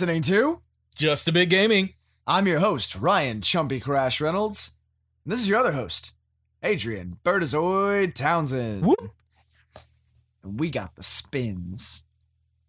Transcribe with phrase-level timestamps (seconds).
[0.00, 0.62] listening to
[0.94, 1.94] Just a Bit Gaming.
[2.24, 4.76] I'm your host, Ryan Chumpy Crash Reynolds.
[5.24, 6.12] And this is your other host,
[6.62, 8.86] Adrian Bertazoid Townsend.
[8.86, 9.10] Whoop.
[10.44, 12.02] And we got the spins.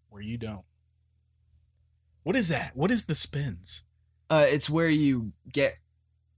[0.09, 0.65] Where you don't.
[2.23, 2.75] What is that?
[2.75, 3.83] What is the spins?
[4.27, 5.75] Uh, it's where you get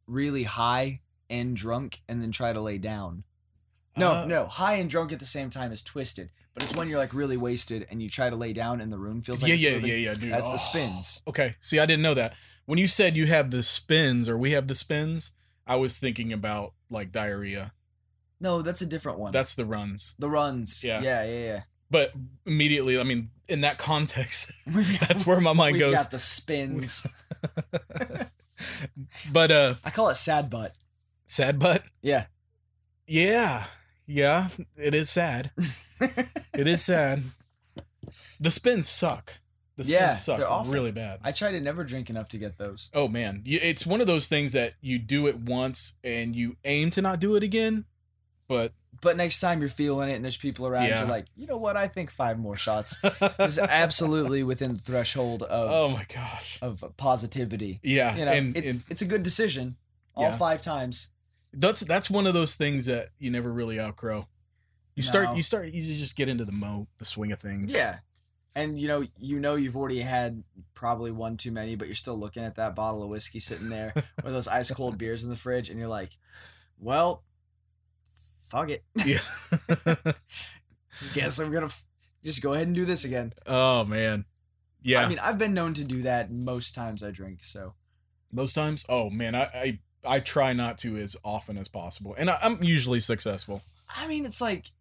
[0.07, 3.23] really high and drunk and then try to lay down.
[3.95, 6.31] No, Uh, no, high and drunk at the same time is twisted.
[6.53, 8.97] But it's when you're like really wasted and you try to lay down and the
[8.99, 9.89] room feels like yeah, yeah, moving.
[9.89, 10.33] yeah, yeah, dude.
[10.33, 10.51] That's Oh.
[10.51, 11.21] the spins.
[11.27, 11.55] Okay.
[11.61, 12.33] See, I didn't know that.
[12.65, 15.31] When you said you have the spins or we have the spins,
[15.65, 17.73] I was thinking about like diarrhea.
[18.39, 19.31] No, that's a different one.
[19.31, 20.13] That's the runs.
[20.19, 20.83] the runs.
[20.83, 21.01] Yeah.
[21.01, 21.39] yeah, yeah.
[21.45, 21.61] yeah.
[21.89, 22.13] But
[22.45, 25.87] immediately, I mean, in that context, got, that's where my mind goes.
[25.89, 26.03] we've goes.
[26.05, 27.07] got the spins.
[29.31, 30.75] But uh I call it sad butt.
[31.25, 31.83] sad butt.
[32.01, 32.25] Yeah.
[33.07, 33.65] Yeah.
[34.07, 35.51] Yeah, it is sad.
[36.53, 37.23] It is sad.
[38.39, 39.33] The spins suck.
[39.77, 40.73] The spins Yeah, suck they're awful.
[40.73, 41.19] really bad.
[41.23, 42.89] I try to never drink enough to get those.
[42.93, 46.89] Oh man, it's one of those things that you do it once and you aim
[46.91, 47.85] to not do it again,
[48.47, 50.99] but But next time you're feeling it and there's people around, Yeah.
[51.01, 51.77] you're like, you know what?
[51.77, 52.97] I think five more shots
[53.39, 57.79] is absolutely within the threshold of oh my gosh, of positivity.
[57.81, 59.77] yeah, You know, and, it's and it's a good decision.
[60.15, 60.37] All Yeah.
[60.37, 61.07] five times.
[61.53, 64.27] That's that's one of those things that you never really outgrow.
[64.95, 67.73] You start, you start, you just get into the mo, the swing of things.
[67.73, 67.99] Yeah.
[68.53, 70.43] And you know, you know you've already had
[70.73, 73.93] probably one too many, but you're still looking at that bottle of whiskey sitting there
[74.23, 76.17] or those ice cold beers in the fridge, and you're like,
[76.77, 77.23] Well,
[78.47, 78.83] fuck it.
[79.05, 79.19] yeah.
[81.13, 81.85] Guess I'm gonna f-
[82.23, 83.33] just go ahead and do this again.
[83.47, 84.25] oh man,
[84.83, 85.01] yeah.
[85.01, 87.73] I mean, I've been known to do that most times I drink, so
[88.31, 92.29] Most times, oh man, I, I I try not to as often as possible, and
[92.29, 93.61] I, I'm usually successful.
[93.95, 94.71] I mean, it's like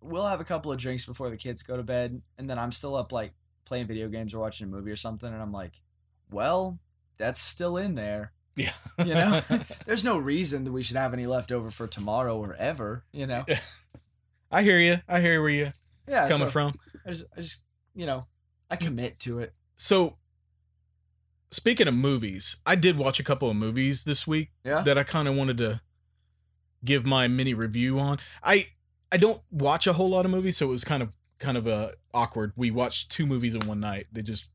[0.00, 2.72] we'll have a couple of drinks before the kids go to bed, and then I'm
[2.72, 3.32] still up like
[3.64, 5.82] playing video games or watching a movie or something, and I'm like,
[6.30, 6.78] well,
[7.16, 8.32] that's still in there.
[8.56, 9.40] Yeah, You know,
[9.86, 13.04] there's no reason that we should have any left over for tomorrow or ever.
[13.12, 13.44] You know,
[14.50, 14.98] I hear you.
[15.08, 15.72] I hear where you
[16.08, 16.28] yeah.
[16.28, 16.74] coming so from.
[17.06, 17.62] I just, I just,
[17.94, 18.24] you know,
[18.70, 19.52] I commit to it.
[19.76, 20.17] So,
[21.50, 24.82] speaking of movies, I did watch a couple of movies this week Yeah.
[24.82, 25.80] that I kind of wanted to
[26.84, 28.18] give my mini review on.
[28.42, 28.66] I
[29.10, 31.66] I don't watch a whole lot of movies, so it was kind of kind of
[31.66, 32.52] uh, awkward.
[32.56, 34.06] We watched two movies in one night.
[34.12, 34.50] They just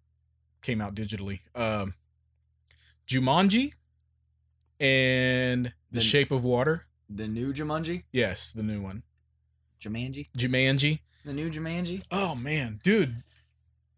[0.61, 1.39] came out digitally.
[1.55, 1.95] Um,
[3.07, 3.73] Jumanji
[4.79, 6.85] and The The- Shape of Water.
[7.09, 9.03] The new Jumanji, Yes, the new one.
[9.81, 10.99] Jumanji, Jumanji.
[11.25, 12.03] the new Jumanji.
[12.11, 13.23] Oh man, dude.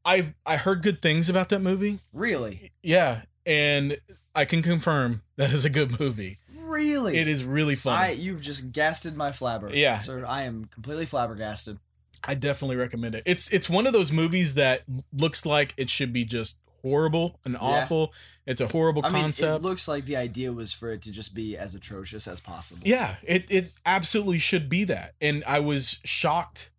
[0.05, 1.99] I I heard good things about that movie.
[2.13, 3.97] Really, Yeah, and
[4.35, 6.37] I can confirm that is a good movie.
[6.53, 7.17] really.
[7.17, 7.97] It is really fun.
[7.97, 9.73] I, you've just gasted my flabber.
[9.73, 9.99] Yeah.
[9.99, 10.25] sir.
[10.27, 11.79] I am completely flabbergasted.
[12.27, 13.23] I, definitely recommend it.
[13.25, 14.81] It's it's one of those movies that
[15.13, 18.13] looks like it should be just horrible and awful.
[18.47, 19.63] It's a horrible I mean, concept.
[19.63, 22.81] it looks like the idea was for it to just be as atrocious as possible.
[22.83, 25.13] yeah, it it absolutely should be that.
[25.21, 26.71] And I was shocked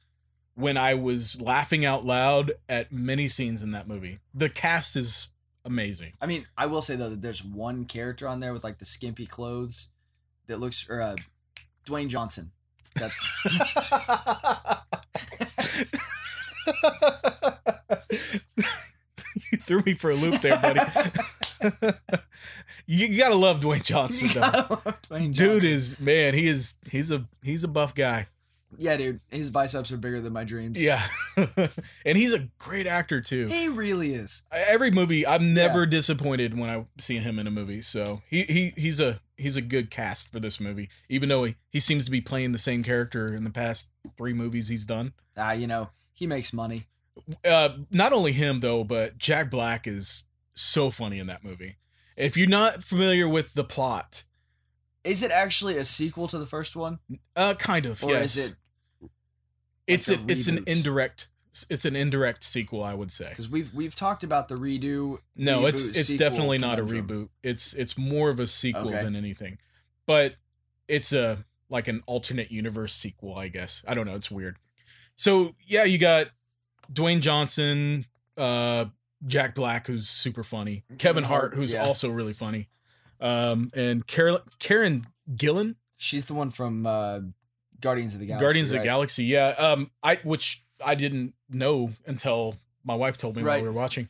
[0.56, 4.18] when I was laughing out loud at many scenes in that movie.
[4.34, 5.28] The cast is
[5.64, 6.14] amazing.
[6.20, 8.84] I mean, I will say though that there's one character on there with like the
[8.84, 9.90] skimpy clothes
[10.48, 11.16] that looks, or uh,
[11.86, 12.50] Dwayne Johnson.
[12.94, 13.44] That's
[19.52, 20.80] you threw me for a loop there, buddy.
[22.86, 24.40] you, gotta love Dwayne Johnson, though.
[24.40, 28.28] love Dwayne Dude is man, he is he's a he's a buff guy.
[28.78, 29.20] Yeah, dude.
[29.30, 30.80] His biceps are bigger than my dreams.
[30.82, 31.02] Yeah.
[32.04, 33.46] and he's a great actor too.
[33.48, 34.42] he really is.
[34.52, 37.82] Every movie I'm never disappointed when I see him in a movie.
[37.82, 40.88] So he, he he's a he's a good cast for this movie.
[41.08, 44.32] Even though he, he seems to be playing the same character in the past three
[44.32, 45.12] movies he's done.
[45.36, 46.86] Ah, you know, he makes money.
[47.44, 50.24] Uh not only him though, but Jack Black is
[50.54, 51.76] so funny in that movie.
[52.16, 54.24] If you're not familiar with the plot,
[55.04, 56.98] Is it actually a sequel to the first one,
[57.34, 58.36] uh kind of, or yes.
[58.36, 58.56] is it?
[59.86, 61.28] It's a, a it's an indirect
[61.70, 63.30] it's an indirect sequel, I would say.
[63.30, 65.18] Because we've we've talked about the redo.
[65.36, 67.28] No, it's reboot, it's sequel definitely not a reboot.
[67.42, 69.02] It's it's more of a sequel Okay.
[69.02, 69.58] than anything.
[70.06, 70.34] But
[70.88, 73.82] it's a like an alternate universe sequel, I guess.
[73.88, 74.56] I don't know, it's weird.
[75.16, 76.28] So, yeah, you got
[76.92, 78.06] Dwayne Johnson,
[78.36, 78.86] uh
[79.26, 80.84] Jack Black who's super funny.
[80.98, 81.84] Kevin Hart who's Yeah.
[81.84, 82.68] also really funny.
[83.18, 87.20] Um and Carol, Karen Gillan, She's the one from uh,
[87.80, 88.44] Guardians of the Galaxy.
[88.44, 88.84] Guardians of the?
[88.84, 89.24] Galaxy.
[89.24, 89.48] Yeah.
[89.58, 94.08] Um I which I didn't know until my wife told me while we were watching.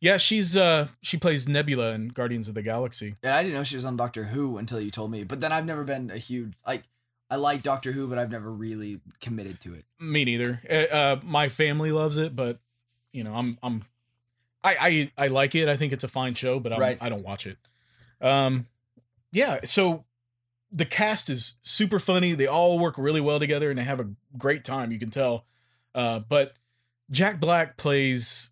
[0.00, 3.16] Yeah, she's uh she plays Nebula in Guardians of the Galaxy.
[3.22, 5.24] And I didn't know she was on Doctor Who until you told me.
[5.24, 6.84] But then I've never been a huge like.
[7.30, 9.84] I like Doctor Who, but I've never really committed to it.
[10.00, 10.62] Me neither.
[10.70, 12.58] Uh, uh, my family loves it, but
[13.12, 13.84] you know, I'm I'm
[14.64, 15.68] I, I I like it.
[15.68, 16.96] I think it's a fine show, but I'm, Right.
[17.00, 17.58] I don't watch it.
[18.22, 18.66] Um,
[19.32, 19.60] yeah.
[19.64, 20.04] So
[20.70, 22.34] the cast is super funny.
[22.34, 24.92] They all work really well together, and they have a great time.
[24.92, 25.46] You can tell.
[25.94, 26.54] Uh, but
[27.10, 28.50] Jack Black plays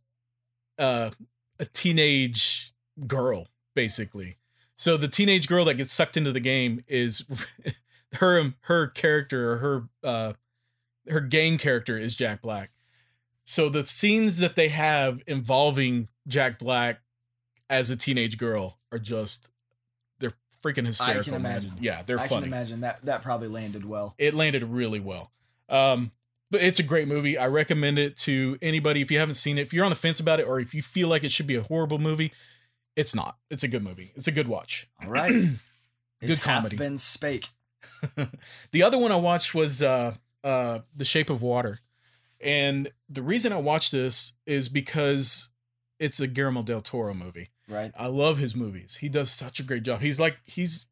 [0.79, 1.11] uh,
[1.59, 2.75] a teenage
[3.07, 4.37] girl, basically.
[4.77, 7.25] So the teenage girl that gets sucked into the game is
[8.15, 10.33] her her character or her uh,
[11.09, 12.71] her gang character is Jack Black.
[13.45, 17.01] So the scenes that they have involving Jack Black
[17.71, 19.51] as a teenage girl are just
[20.67, 21.33] freaking hysterical.
[21.33, 21.41] man.
[21.41, 21.73] imagine.
[21.81, 22.43] Yeah, they're I funny.
[22.43, 24.15] can imagine that that probably landed well.
[24.19, 25.31] It landed really well.
[25.69, 26.13] Um,
[26.51, 27.37] but it's a great movie.
[27.37, 29.63] I recommend it to anybody if you haven't seen it.
[29.63, 31.57] If you're on the fence about it, or if you feel like it should be
[31.57, 32.33] a horrible movie,
[32.95, 33.37] it's not.
[33.51, 34.13] It's a good movie.
[34.15, 34.89] It's a good watch.
[35.03, 35.33] All right.
[36.23, 36.77] Good it comedy.
[36.79, 37.51] been spake.
[38.73, 41.81] the other one I watched was uh, uh, The Shape of Water,
[42.41, 45.51] and the reason I watched this is because
[46.01, 47.51] it's a Guillermo del Toro movie.
[47.69, 47.93] Right.
[47.99, 48.97] I love his movies.
[48.97, 50.01] He does such a great job.
[50.01, 50.87] He's like he's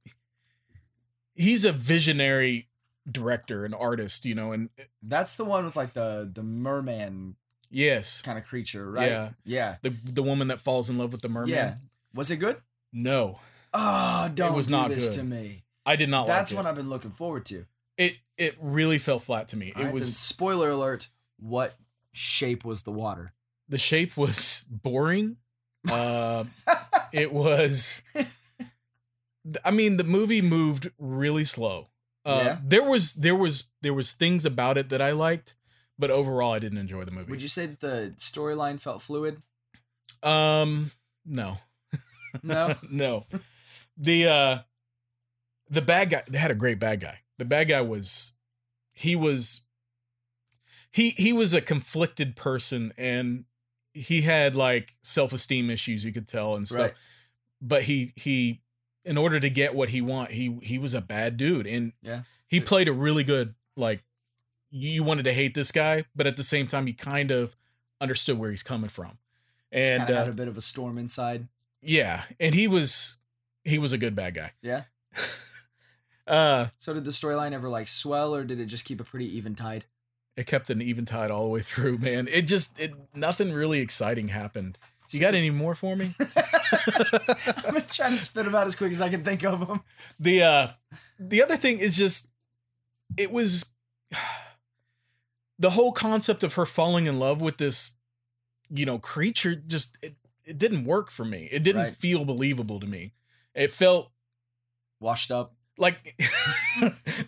[1.35, 2.69] he's a visionary
[3.11, 7.37] director and artist, you know, and eh, That's the one with like the the merman
[7.71, 9.11] yes, kind of creature, right?
[9.11, 9.31] Yeah.
[9.45, 9.77] Yeah.
[9.83, 11.51] the the woman that falls in love with the merman.
[11.51, 11.75] Yeah.
[12.15, 12.57] Was it good?
[12.93, 13.41] No,
[13.73, 15.17] Oh, don't was do not this good.
[15.19, 15.65] to me.
[15.85, 16.67] I did not That's like what.
[16.69, 17.67] I've been looking forward to.
[17.99, 19.73] It it really fell flat to me.
[19.75, 21.09] All It right, was spoiler alert.
[21.39, 21.75] What
[22.13, 23.33] shape was the water?
[23.69, 25.37] the shape was boring.
[25.91, 26.45] Uh,
[27.13, 28.03] it was.
[29.65, 31.89] I mean, the movie moved really slow.
[32.25, 32.59] Uh, Yeah?
[32.65, 35.57] There was there was there was things about it that I liked,
[35.99, 37.31] but overall, I didn't enjoy the movie.
[37.31, 39.43] Would you say that the storyline felt fluid?
[40.23, 40.91] Um,
[41.27, 41.59] no,
[42.43, 42.75] No.
[42.91, 43.27] no.
[43.99, 44.59] The uh,
[45.69, 46.23] the bad guy.
[46.29, 47.19] They had a great bad guy.
[47.39, 48.33] The bad guy was,
[48.93, 49.63] he was.
[50.91, 53.45] He he was a conflicted person, and
[53.95, 56.05] he had like self esteem issues.
[56.05, 56.79] You could tell and stuff.
[56.81, 56.93] right.
[57.63, 58.61] but he he
[59.05, 62.23] in order to get what he want he he was a bad dude and Yeah.
[62.49, 64.03] he played a really good like
[64.71, 67.55] you wanted to hate this guy but at the same time you kind of
[68.01, 69.19] understood where he's coming from
[69.71, 71.49] And and had uh, a bit of a storm inside.
[71.83, 73.19] yeah and he was
[73.63, 74.85] he was a good bad guy Yeah.
[76.27, 79.27] uh So did the storyline ever like swell, or did it just keep a pretty
[79.37, 79.85] even tide?
[80.37, 83.81] It kept an even tide all the way through man it just it nothing really
[83.81, 84.79] exciting happened
[85.11, 88.91] you got any more for me I'm gonna try to spit them out as quick
[88.91, 89.81] as I can think of them.
[90.19, 90.69] the uh
[91.21, 92.31] the other thing is just
[93.17, 93.73] it was
[95.59, 97.97] the whole concept of her falling in love with this
[98.71, 101.93] you know creature just it, it didn't work for me it didn't Right.
[101.93, 103.13] feel believable to me
[103.55, 104.11] it felt
[105.01, 105.55] Washed up.
[105.77, 106.15] Like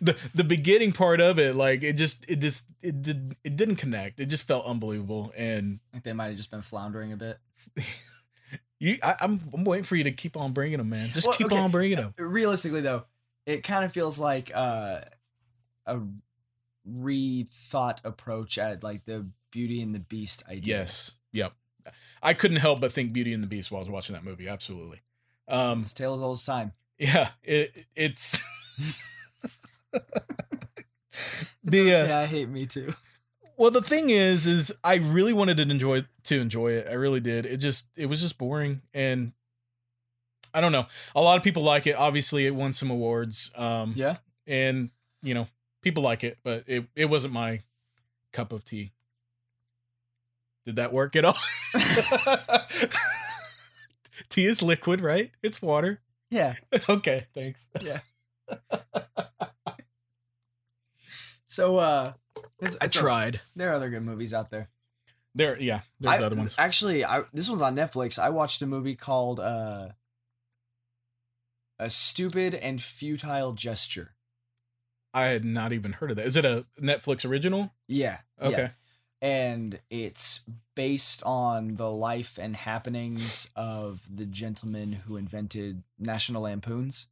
[0.01, 3.77] the the beginning part of it like it just it just it did it didn't
[3.77, 7.39] connect it just felt unbelievable and Like they might have just been floundering a bit.
[8.79, 11.37] you I, I'm I'm waiting for you to keep on bringing them man just Well,
[11.37, 11.57] keep okay.
[11.57, 13.05] on bringing them Realistically, though,
[13.47, 15.01] it kind of feels like uh,
[15.87, 16.01] a
[16.89, 20.79] rethought approach at like the Beauty and the Beast idea.
[20.79, 21.15] Yes.
[21.33, 21.53] Yep.
[22.23, 24.49] I couldn't help but think Beauty and the Beast while I was watching that movie.
[24.49, 25.01] Absolutely.
[25.49, 25.81] Um.
[25.81, 26.73] It's Tale as Old as Time.
[26.99, 27.29] Yeah.
[27.43, 27.87] It.
[27.95, 28.41] It's.
[31.65, 32.95] the uh, yeah, I hate me too.
[33.57, 36.87] well, the thing is, is I really wanted to enjoy to enjoy it.
[36.89, 37.47] I really did.
[37.47, 39.33] It just it was just boring, and
[40.55, 40.87] I don't know.
[41.15, 41.97] A lot of people like it.
[41.97, 43.53] Obviously, it won some awards.
[43.57, 43.93] Um.
[43.97, 44.17] Yeah.
[44.47, 44.91] And
[45.23, 45.49] you know,
[45.83, 47.63] people like it, but it it wasn't my
[48.33, 48.93] cup of tea.
[50.65, 51.37] Did that work at all?
[54.29, 55.31] tea is liquid, right?
[55.43, 56.01] It's water.
[56.37, 56.55] Yeah.
[56.89, 57.71] okay, thanks.
[57.81, 58.01] Yeah.
[61.47, 62.13] so uh,
[62.61, 63.41] it's, I it's a- tried.
[63.55, 64.69] there are other good movies out there.
[65.35, 66.55] There, yeah, there's I- other ones.
[66.59, 68.19] Actually, I this one's on Netflix.
[68.19, 69.89] I watched a movie called uh,
[71.79, 74.11] "A Stupid and Futile Gesture."
[75.15, 76.27] I had not even heard of that.
[76.27, 77.73] Is it a Netflix original?
[77.89, 78.19] Yeah.
[78.43, 78.71] yeah.
[79.23, 80.45] And it's
[80.75, 87.09] based on the life and happenings of the gentleman who invented National Lampoons.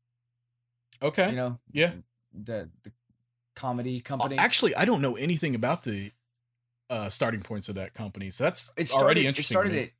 [1.02, 1.30] Okay.
[1.30, 1.92] You know, yeah.
[2.32, 2.92] the the
[3.56, 4.38] comedy Uh, company.
[4.38, 6.12] Actually, I don't know anything about the
[6.90, 9.92] uh, starting points of that company, so that's it started, already It started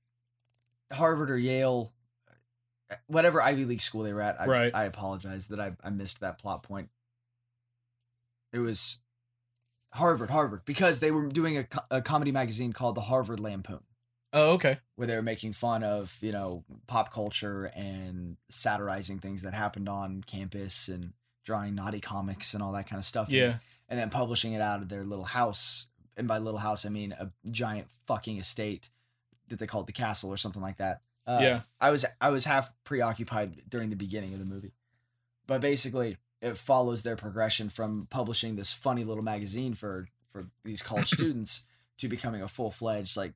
[0.91, 1.93] at Harvard or Yale,
[3.07, 4.41] whatever Ivy League school they were at.
[4.41, 4.75] I, Right.
[4.75, 6.91] I apologize that I, I missed that plot point.
[8.53, 9.01] It was
[9.95, 13.81] Harvard, Harvard, because they were doing a, a comedy magazine called the Harvard Lampoon.
[14.33, 14.79] oh, okay.
[14.97, 19.89] where they were making fun of you know pop culture and satirizing things that happened
[19.89, 21.13] on campus and
[21.45, 23.29] drawing naughty comics and all that kind of stuff.
[23.29, 23.57] and- Yeah.
[23.89, 25.87] and then publishing it out of their little house.
[26.17, 28.89] And by little house, I mean a giant fucking estate.
[29.49, 31.03] that they called the castle or something like that.
[31.27, 31.61] Uh, Yeah.
[31.81, 34.73] I was I was half preoccupied during the beginning of the movie,
[35.47, 40.83] but basically it follows their progression from publishing this funny little magazine for for these
[40.83, 41.65] college students
[41.99, 43.33] to becoming a full fledged like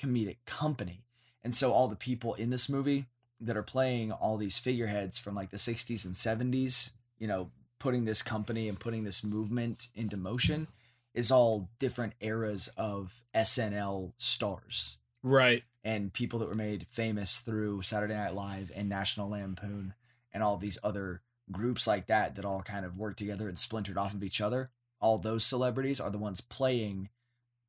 [0.00, 1.04] comedic company.
[1.42, 3.06] And so all the people in this movie
[3.40, 8.04] that are playing all these figureheads from like the 60s and 70s, you know, putting
[8.04, 10.66] this company and putting this movement into motion
[11.14, 15.62] is all different eras of SNL stars Right.
[15.84, 19.94] and people that were made famous through Saturday Night Live and National Lampoon
[20.32, 23.98] and all these other groups like that that all kind of worked together and splintered
[23.98, 24.70] off of each other.
[25.00, 27.08] All those celebrities are the ones playing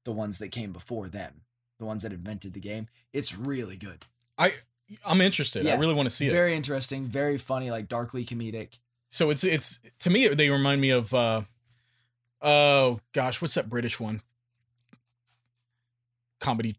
[0.05, 1.41] the ones that came before them,
[1.77, 2.87] the ones that invented the game.
[3.13, 4.05] It's really good.
[4.37, 4.53] I
[5.05, 5.65] I'm interested.
[5.65, 5.75] Yeah.
[5.75, 6.31] I really want to see it.
[6.31, 8.79] Very interesting, very funny, like darkly comedic.
[9.09, 11.41] So it's it's to me they remind me of uh
[12.41, 14.21] oh gosh, what's that British one?
[16.39, 16.77] Comedy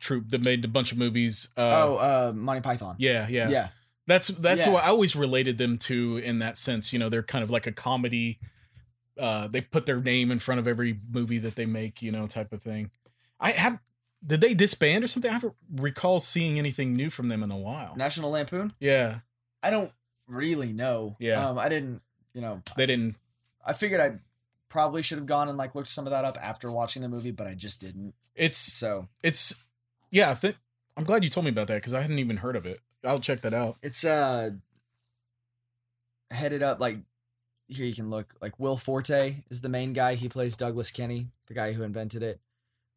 [0.00, 1.48] troupe that made a bunch of movies.
[1.56, 2.96] Uh, oh, uh Monty Python.
[2.98, 3.68] yeah, yeah, Yeah.
[4.08, 4.72] That's that's Yeah.
[4.72, 6.92] what I always related them to in that sense.
[6.92, 8.38] You know, they're kind of like a comedy.
[9.18, 12.26] Uh, they put their name in front of every movie that they make, you know,
[12.26, 12.90] type of thing.
[13.38, 13.78] I have.
[14.26, 15.30] Did they disband or something?
[15.30, 17.94] I haven't recall seeing anything new from them in a while.
[17.96, 18.72] National Lampoon?
[18.80, 19.20] Yeah,
[19.62, 19.92] I don't
[20.26, 21.14] really know.
[21.20, 21.46] Yeah.
[21.48, 22.00] Um I didn't,
[22.34, 23.14] you know, they didn't.
[23.64, 24.18] I figured I
[24.70, 27.30] probably should have gone and like looked some of that up after watching the movie,
[27.30, 28.14] but I just didn't.
[28.34, 29.62] It's So it's
[30.10, 30.30] yeah.
[30.30, 30.56] I think
[30.96, 32.80] I'm glad you told me about that because I hadn't even heard of it.
[33.08, 33.76] I'll check that out.
[33.82, 34.50] it's uh
[36.30, 36.98] headed up like
[37.68, 40.14] here you can look like Will Forte is the main guy.
[40.14, 42.40] He plays Douglas Kenney, the guy who invented it.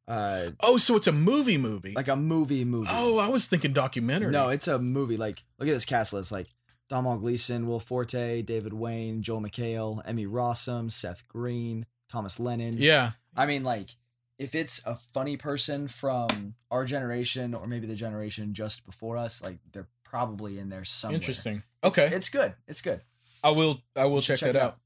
[0.08, 1.94] Uh Oh, so it's a movie movie.
[1.94, 2.89] like a movie movie.
[2.91, 4.32] oh, I was thinking documentary.
[4.32, 5.18] no, it's a movie.
[5.18, 6.48] Like look at this cast list like
[6.89, 12.75] Domhnall Gleeson, Will Forte, David Wain, Joel McHale, Emmy Rossum, Seth Green, Thomas Lennon.
[12.77, 13.96] yeah, I mean, like,
[14.38, 19.41] if it's a funny person from our generation or maybe the generation just before us,
[19.41, 21.15] like they're probably in there somewhere.
[21.15, 21.63] interesting.
[21.86, 22.53] Okay, it's, good.
[22.68, 23.00] It's good.
[23.41, 23.82] I will.
[23.96, 24.77] I will should check, that it out.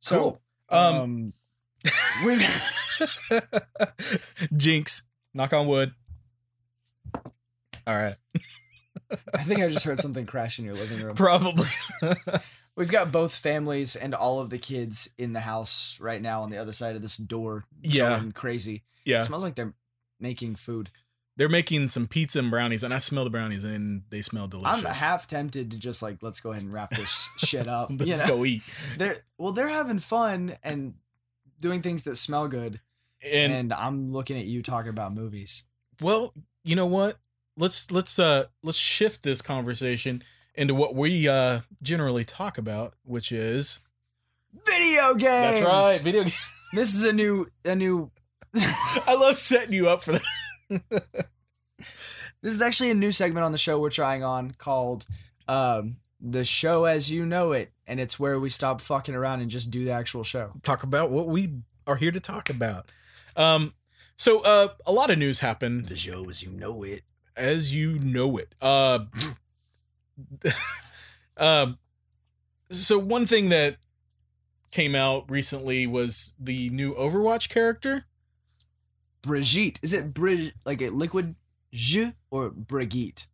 [0.00, 0.76] So, Cool.
[0.78, 1.32] Um,
[2.26, 2.32] um,
[4.56, 5.02] Jinx.
[5.32, 5.92] Knock on wood.
[7.86, 8.16] All right.
[9.34, 11.14] I think I just heard something crash in your living room.
[11.14, 11.68] Probably.
[12.74, 16.50] We've got both families and all of the kids in the house right now on
[16.50, 17.64] the other side of this door.
[17.82, 18.18] Yeah.
[18.18, 18.82] going crazy.
[19.04, 19.20] yeah.
[19.20, 19.74] It smells like they're
[20.18, 20.90] making food.
[21.36, 24.84] They're making some pizza and brownies, and I smell the brownies, and they smell delicious.
[24.84, 27.90] I'm half tempted to just like let's go ahead and wrap this shit up.
[27.90, 28.28] Let's know?
[28.28, 28.62] go eat.
[28.98, 30.94] They're well, they're having fun and
[31.58, 32.80] doing things that smell good,
[33.22, 35.64] And, and, I'm looking at you talking about movies.
[36.00, 36.34] well,
[36.64, 37.18] you know what?
[37.56, 40.22] Let's let's uh let's shift this conversation
[40.54, 43.80] into what we uh generally talk about, which is
[44.66, 45.60] Video games.
[45.60, 46.22] that's right, video.
[46.24, 46.36] games.
[46.74, 48.10] This is a new a new.
[48.54, 50.22] I love setting you up for that.
[51.78, 55.06] this is actually a new segment on the show we're trying on called
[55.48, 59.50] um, "The Show as You Know It," and it's where we stop fucking around and
[59.50, 60.52] just do the actual show.
[60.62, 61.54] talk about what we
[61.86, 62.90] are here to talk about.
[63.36, 63.74] Um,
[64.16, 67.02] so uh, a lot of news happened The show as you know it.
[67.36, 68.54] as you know it.
[68.60, 69.00] Uh,
[71.36, 71.78] um,
[72.70, 73.76] so one thing that
[74.70, 78.06] came out recently was the new Overwatch character.
[79.22, 79.78] Brigitte.
[79.82, 81.36] Is it Brig like a liquid
[81.72, 83.26] J or Brigitte?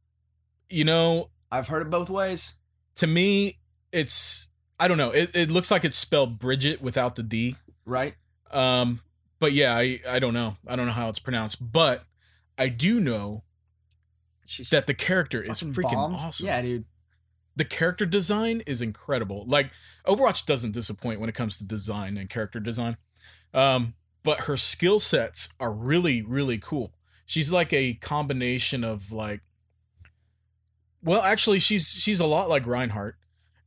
[0.71, 2.55] You know, I've heard it both ways.
[2.97, 3.59] to me,
[3.93, 5.11] it's I don't know.
[5.11, 7.57] It, it looks like it's spelled Bridget without the D.
[7.85, 8.15] Right?
[8.51, 9.01] Um,
[9.41, 10.55] but yeah, I I don't know.
[10.67, 12.05] I don't know how it's pronounced, but
[12.59, 13.43] I do know
[14.47, 16.17] She's that the character is freaking bombed.
[16.17, 16.47] awesome.
[16.47, 16.85] Yeah, dude.
[17.57, 19.45] the character design is incredible.
[19.47, 19.71] Like
[20.07, 22.97] Overwatch doesn't disappoint when it comes to design and character design.
[23.55, 26.93] Um, but her skill sets are really, really cool.
[27.27, 29.41] She's like a combination of like
[31.03, 33.17] well, actually she's she's a lot like Reinhardt.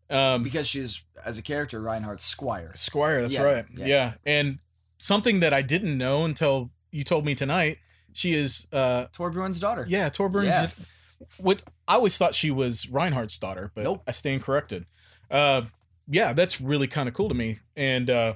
[0.10, 2.72] Um Because she's as a character, Reinhardt's Squire.
[2.76, 3.66] Squire, that's Yeah, right.
[3.76, 3.86] yeah.
[3.86, 4.14] Yeah.
[4.26, 4.60] And
[4.98, 7.78] something that I didn't know until you told me tonight,
[8.14, 9.86] she is uh Torbjorn's daughter.
[9.88, 10.70] yeah, Torbjorn's Yeah.
[11.38, 14.04] what I always thought she was Reinhardt's daughter, but Nope.
[14.08, 14.86] I stand corrected.
[15.30, 15.64] Uh,
[16.08, 17.58] yeah, that's really kind of cool to me.
[17.78, 18.34] And uh,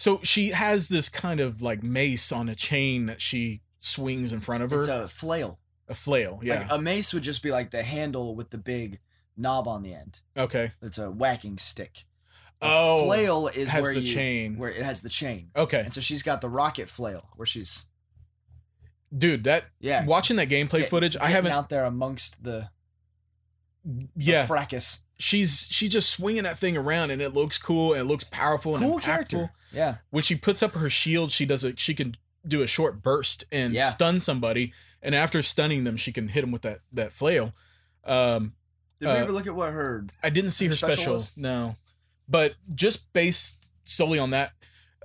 [0.00, 4.38] so she has this kind of like mace on a chain that she swings in
[4.40, 5.58] front of her, It's a, flail.
[5.88, 6.38] a flail.
[6.40, 6.60] Yeah.
[6.60, 9.00] Like a mace would just be like the handle with the big
[9.36, 10.20] knob on the end.
[10.36, 10.70] okay.
[10.80, 12.04] It's a whacking stick.
[12.62, 14.56] A Oh, flail is has where the you- chain.
[14.56, 15.50] where it has the chain.
[15.56, 17.86] Okay, And so she's got the rocket flail where she's
[19.16, 21.50] dude, that yeah watching that gameplay get- footage, I haven't.
[21.52, 22.68] out there amongst the,
[23.84, 25.02] the yeah, fracas.
[25.18, 28.74] She's she's just swinging that thing around, and it looks cool and it looks powerful
[28.76, 29.02] and Cool impactful.
[29.02, 29.50] character.
[29.70, 29.96] Yeah.
[30.10, 31.78] when she puts up her shield, she does it.
[31.78, 33.88] She can do a short burst and Yeah.
[33.90, 34.72] stun somebody,
[35.02, 37.52] and after stunning them, she can hit them with that that flail.
[38.04, 38.54] Um,
[39.00, 40.06] Did we Uh, ever look at what her?
[40.22, 41.76] I didn't see Her her special special, no,
[42.28, 44.52] but just based solely on that,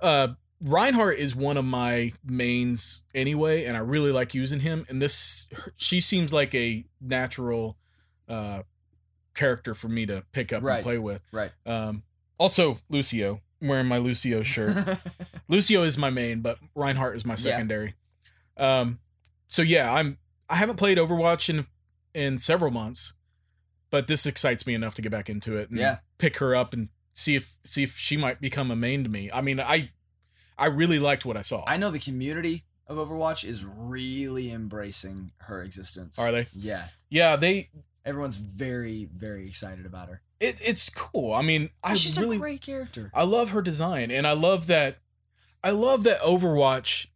[0.02, 0.30] uh,
[0.62, 4.86] Reinhardt is one of my mains anyway, and I really like using him.
[4.88, 7.78] And this, she seems like a natural
[8.30, 8.64] uh,
[9.34, 10.76] character for me to pick up Right.
[10.76, 11.22] and play with.
[11.32, 11.52] Right.
[11.66, 12.04] Um,
[12.38, 13.42] also, Lucio.
[13.62, 15.00] I'm wearing my Lucio shirt.
[15.48, 17.38] Lucio is my main, but Reinhardt is my Yeah.
[17.38, 17.96] secondary.
[18.58, 19.00] Um,
[19.48, 20.18] so yeah, I'm
[20.50, 21.66] I haven't played Overwatch in
[22.14, 23.14] in several months,
[23.90, 26.00] but this excites me enough to get back into it and Yeah.
[26.18, 29.32] pick her up and see if see if she might become a main to me.
[29.32, 29.92] I mean, I
[30.58, 31.64] I really liked what I saw.
[31.66, 36.20] I know the community of Overwatch is really embracing her existence.
[36.20, 36.48] Are they?
[36.54, 36.90] Yeah.
[37.10, 37.70] yeah, they
[38.06, 40.22] Everyone's very, very excited about her.
[40.40, 41.34] it, it's cool.
[41.34, 43.10] I mean, oh, I She's really a great character.
[43.14, 44.98] I love her design and I love that
[45.64, 47.08] I love that Overwatch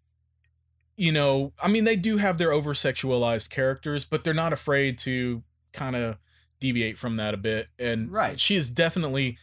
[0.99, 4.97] you know, I mean they do have their over sexualized characters, but they're not afraid
[4.99, 6.17] to kind of
[6.59, 8.39] deviate from that a bit and Right.
[8.39, 9.37] she is definitely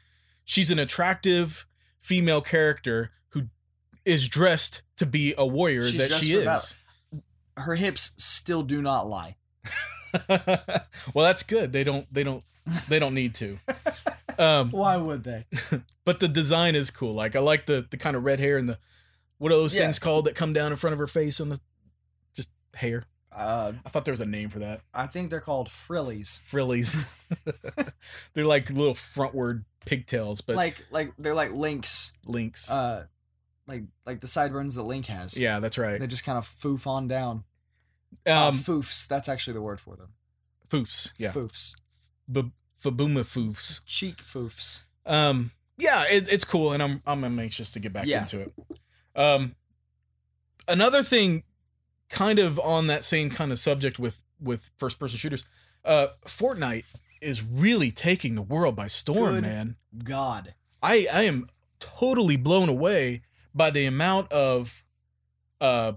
[0.44, 1.66] she's an attractive
[2.00, 3.42] female character who
[4.04, 6.44] is dressed to be a warrior She's that she is.
[6.44, 7.22] battle.
[7.56, 9.36] Her hips still do not lie.
[10.28, 11.72] well, that's good.
[11.72, 12.44] They don't they don't
[12.88, 13.58] they don't need to.
[14.38, 15.44] Um Why would they?
[16.04, 17.14] but the design is cool.
[17.14, 18.78] Like I like the the kind of red hair and the
[19.38, 19.84] what are those Yeah.
[19.84, 21.60] things called that come down in front of her face on the
[22.34, 23.04] just hair.
[23.36, 24.80] Uh, I thought there was a name for that.
[24.94, 26.40] I think they're called frillies.
[26.44, 27.12] Frillies.
[28.32, 32.12] They're like little frontward pigtails, but like, like they're like links.
[32.24, 32.70] links.
[32.70, 33.06] Uh,
[33.66, 35.36] like, like the sideburns that Link has.
[35.36, 35.98] yeah, that's right.
[35.98, 37.42] They just kind of foof on down.
[38.26, 39.06] Uh, Um, foofs.
[39.08, 40.14] That's actually the word for them.
[40.68, 41.12] foofs.
[41.18, 41.76] Yeah, Foofs.
[42.30, 43.80] B- Fabuma foofs.
[43.86, 44.84] Cheek foofs.
[45.06, 48.20] Um, yeah, it, it's cool, and I'm I'm anxious to get back Yeah.
[48.22, 48.52] into it.
[49.14, 49.54] Um,
[50.68, 51.44] another thing,
[52.08, 55.44] kind of on that same kind of subject with with first person shooters,
[55.84, 56.84] uh, Fortnite
[57.20, 59.42] is really taking the world by storm, Good.
[59.42, 59.76] man.
[60.02, 60.54] God.
[60.82, 61.48] I I am
[61.80, 63.22] totally blown away
[63.54, 64.82] by the amount of
[65.60, 65.92] uh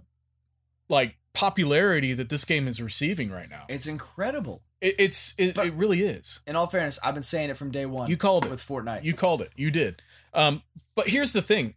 [0.89, 3.63] like popularity that this game is receiving right now.
[3.69, 4.63] It's incredible.
[4.81, 6.41] It, it's it, But- it really is.
[6.47, 8.09] In all fairness, I've been saying it from day one.
[8.09, 8.51] You called it.
[8.51, 9.03] with Fortnite.
[9.03, 9.51] You called it.
[9.55, 10.01] You did.
[10.33, 10.63] Um,
[10.95, 11.75] but here's the thing.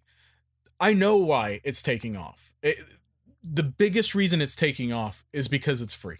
[0.80, 2.52] I know why it's taking off.
[2.62, 2.78] It,
[3.42, 6.18] the biggest reason it's taking off is because it's free.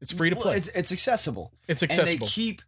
[0.00, 0.56] It's free to Well, play.
[0.56, 1.52] It's, it's accessible.
[1.68, 2.26] it's And accessible.
[2.26, 2.62] they keep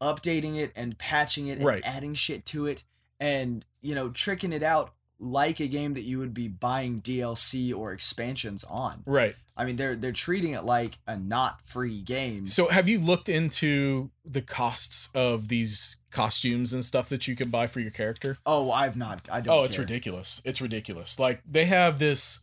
[0.00, 1.82] updating it and patching it and Right.
[1.84, 2.84] adding shit to it
[3.20, 7.74] and, you know, tricking it out like a game that you would be buying DLC
[7.74, 9.02] or expansions on.
[9.06, 9.34] right.
[9.58, 12.46] I mean, they're they're treating it like a not free game.
[12.46, 17.48] So have you looked into the costs of these costumes and stuff that you can
[17.48, 18.36] buy for your character?
[18.44, 19.26] oh, I've not.
[19.32, 19.56] I don't.
[19.56, 19.84] Oh, it's care.
[19.86, 20.42] ridiculous.
[20.44, 21.18] It's ridiculous.
[21.18, 22.40] Like they have this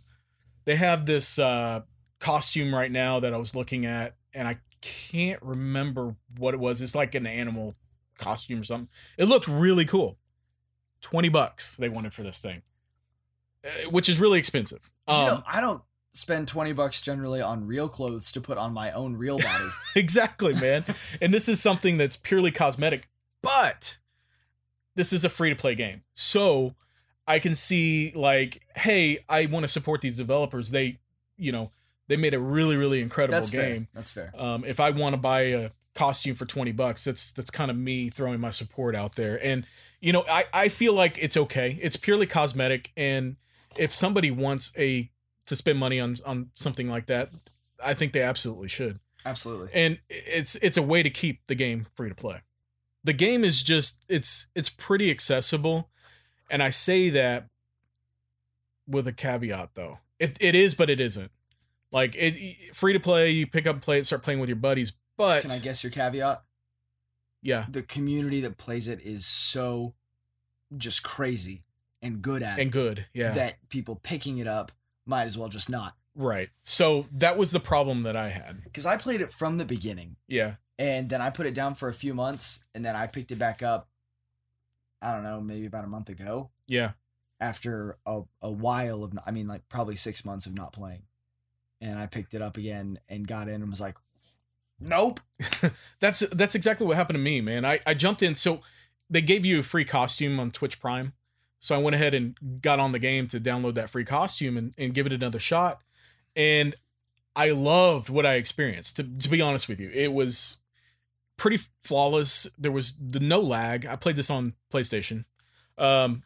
[0.65, 1.81] they have this uh
[2.19, 6.81] costume right now that I was looking at and I can't remember what it was.
[6.81, 7.75] It's like an animal
[8.17, 8.89] costume or something.
[9.19, 10.17] It looked really cool.
[11.03, 12.63] 20 bucks they wanted for this thing.
[13.63, 14.89] Uh, Which is really expensive.
[15.07, 15.83] You Um, know, I don't
[16.15, 19.65] spend twenty bucks generally on real clothes to put on my own real body.
[19.95, 20.83] exactly, man.
[21.21, 23.07] and this is something that's purely cosmetic,
[23.41, 23.97] but
[24.95, 26.03] this is a free to play game.
[26.13, 26.75] So
[27.27, 30.71] I can see like, hey, I want to support these developers.
[30.71, 30.99] They,
[31.37, 31.71] you know,
[32.09, 33.69] they made a really, really incredible That's fair.
[33.73, 33.87] game.
[33.93, 34.31] That's fair.
[34.37, 37.77] Um, if I want to buy a costume for 20 bucks, that's that's kind of
[37.77, 39.43] me throwing my support out there.
[39.43, 39.65] And
[40.03, 41.79] you know, I, I feel like it's okay.
[41.81, 42.91] It's purely cosmetic.
[42.97, 43.37] And
[43.77, 45.09] if somebody wants a
[45.45, 47.29] to spend money on on something like that,
[47.83, 49.69] I think they absolutely should Absolutely.
[49.73, 52.41] and it's it's a way to keep the game free to play
[53.03, 55.89] the game is just it's it's pretty accessible
[56.49, 57.47] and i say that
[58.87, 61.31] with a caveat though it, it is but it isn't
[61.91, 64.57] like it free to play you pick up and play it start playing with your
[64.57, 66.43] buddies but Can I guess your caveat?
[67.43, 67.65] Yeah.
[67.69, 69.93] The community that plays it is so
[70.75, 71.63] just crazy
[72.01, 73.31] and good at and good yeah.
[73.31, 74.71] that people picking it up
[75.05, 75.95] might as well just not.
[76.15, 76.49] right.
[76.63, 78.63] So that was the problem that i had.
[78.63, 80.15] Because I played it from the beginning.
[80.27, 80.55] Yeah.
[80.79, 83.37] And then I put it down for a few months and then I picked it
[83.37, 83.89] back up.
[85.01, 86.49] I don't know, maybe about a month ago.
[86.67, 86.91] Yeah.
[87.39, 91.03] After a, a while of, I mean, like probably six months of not playing.
[91.81, 93.97] And I picked it up again and got in and was like,
[94.83, 95.19] nope.
[95.99, 97.65] that's that's exactly what happened to me, man.
[97.65, 98.61] I I jumped in so
[99.09, 101.13] they gave you a free costume on Twitch Prime.
[101.59, 104.73] So I went ahead and got on the game to download that free costume and,
[104.77, 105.79] and give it another shot.
[106.35, 106.75] And
[107.35, 108.97] I loved what I experienced.
[108.97, 110.57] To, to be honest with you, it was
[111.37, 112.49] pretty flawless.
[112.57, 113.85] There was the no lag.
[113.85, 115.25] I played this on PlayStation.
[115.77, 116.23] Um,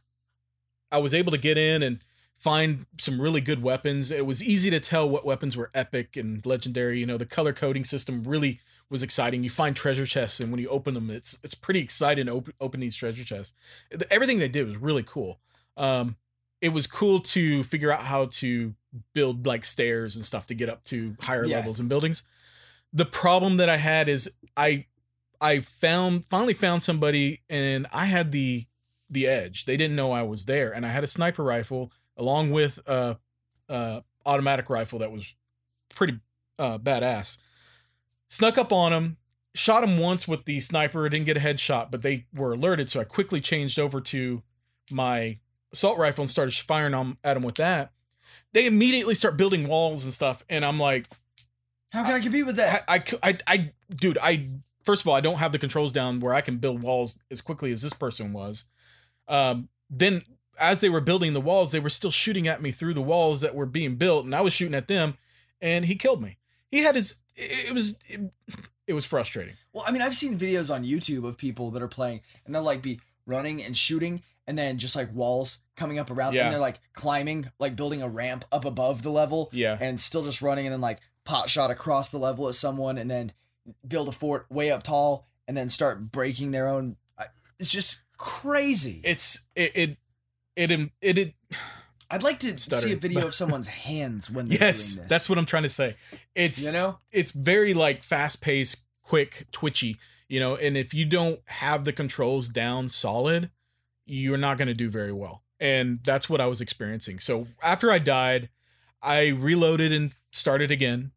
[0.91, 1.99] I was able to get in and
[2.37, 4.11] find some really good weapons.
[4.11, 6.99] It was easy to tell what weapons were epic and legendary.
[6.99, 9.43] You know, the color coding system really was exciting.
[9.43, 12.53] You find treasure chests, and when you open them, it's it's pretty exciting to open,
[12.61, 13.53] open these treasure chests.
[14.11, 15.39] Everything they did was really cool.
[15.75, 16.15] Um,
[16.61, 18.73] it was cool to figure out how to
[19.13, 21.57] build like stairs and stuff to get up to higher Yeah.
[21.57, 22.23] levels and buildings.
[22.93, 24.85] The problem that I had is I
[25.41, 28.65] I found finally found somebody and I had the
[29.09, 29.65] the edge.
[29.65, 33.17] They didn't know I was there, and I had a sniper rifle along with a,
[33.69, 35.35] a automatic rifle that was
[35.93, 36.19] pretty
[36.59, 37.37] uh, badass.
[38.27, 39.17] Snuck up on him,
[39.55, 41.07] shot him once with the sniper.
[41.07, 44.43] Didn't get a headshot, but they were alerted, so I quickly changed over to
[44.91, 45.39] my
[45.71, 47.91] assault rifle and started firing on, at him with that.
[48.53, 51.07] They immediately start building walls and stuff, and I'm like,
[51.91, 52.83] How can I compete with that?
[52.87, 54.47] I, I, I, I, dude, I
[54.87, 57.41] first of all, I don't have the controls down where I can build walls as
[57.41, 58.63] quickly as this person was.
[59.27, 60.21] Um, then
[60.59, 63.41] as they were building the walls, they were still shooting at me through the walls
[63.41, 65.17] that were being built, and I was shooting at them,
[65.61, 66.37] and he killed me.
[66.71, 67.17] He had his.
[67.35, 67.97] It, it was.
[68.07, 68.21] It,
[68.87, 69.55] it was frustrating.
[69.73, 72.63] Well, I mean, I've seen videos on YouTube of people that are playing, and they'll
[72.63, 76.45] like be running and shooting, and then just like walls coming up around, Yeah.
[76.45, 79.77] and they're like climbing, like building a ramp up above the level, Yeah.
[79.79, 83.11] and still just running, and then like pot shot across the level at someone, and
[83.11, 83.33] then
[83.85, 86.95] build a fort way up tall, and then start breaking their own.
[87.59, 89.01] It's just crazy.
[89.03, 89.97] It's it it
[90.57, 91.17] it it.
[91.17, 91.33] it,
[92.09, 95.09] I'd like to see a video of someone's hands when they're yes, doing this.
[95.09, 95.95] that's what I'm trying to say.
[96.35, 96.99] It's you know.
[97.11, 99.97] it's very like fast paced, quick, twitchy,
[100.29, 103.49] you know, and if you don't have the controls down solid,
[104.05, 105.43] you're not going to do very well.
[105.59, 107.19] And that's what I was experiencing.
[107.19, 108.49] So after I died,
[109.01, 111.11] I reloaded and started again.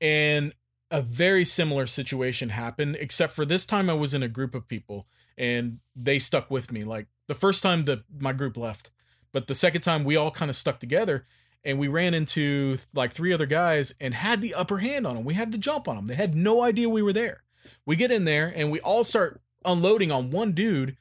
[0.00, 0.52] And
[0.90, 4.68] a very similar situation happened, except for this time I was in a group of
[4.68, 6.84] people and they stuck with me.
[6.84, 8.90] Like the first time the my group left,
[9.32, 11.26] but the second time we all kind of stuck together
[11.64, 15.24] and we ran into like three other guys and had the upper hand on them.
[15.24, 16.06] We had the jump on them.
[16.06, 17.42] They had no idea we were there.
[17.86, 20.96] We get in there and we all start unloading on one dude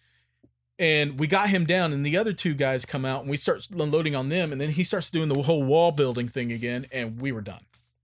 [0.80, 3.68] and we got him down and the other two guys come out and we start
[3.72, 7.20] unloading on them and then he starts doing the whole wall building thing again and
[7.20, 7.62] we were done.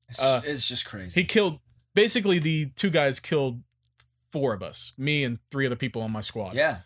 [0.10, 1.22] It's, Uh, it's just crazy.
[1.22, 1.60] He killed
[1.96, 3.62] basically the two guys killed
[4.32, 6.54] four of us, me and three other people on my squad.
[6.54, 6.80] yeah,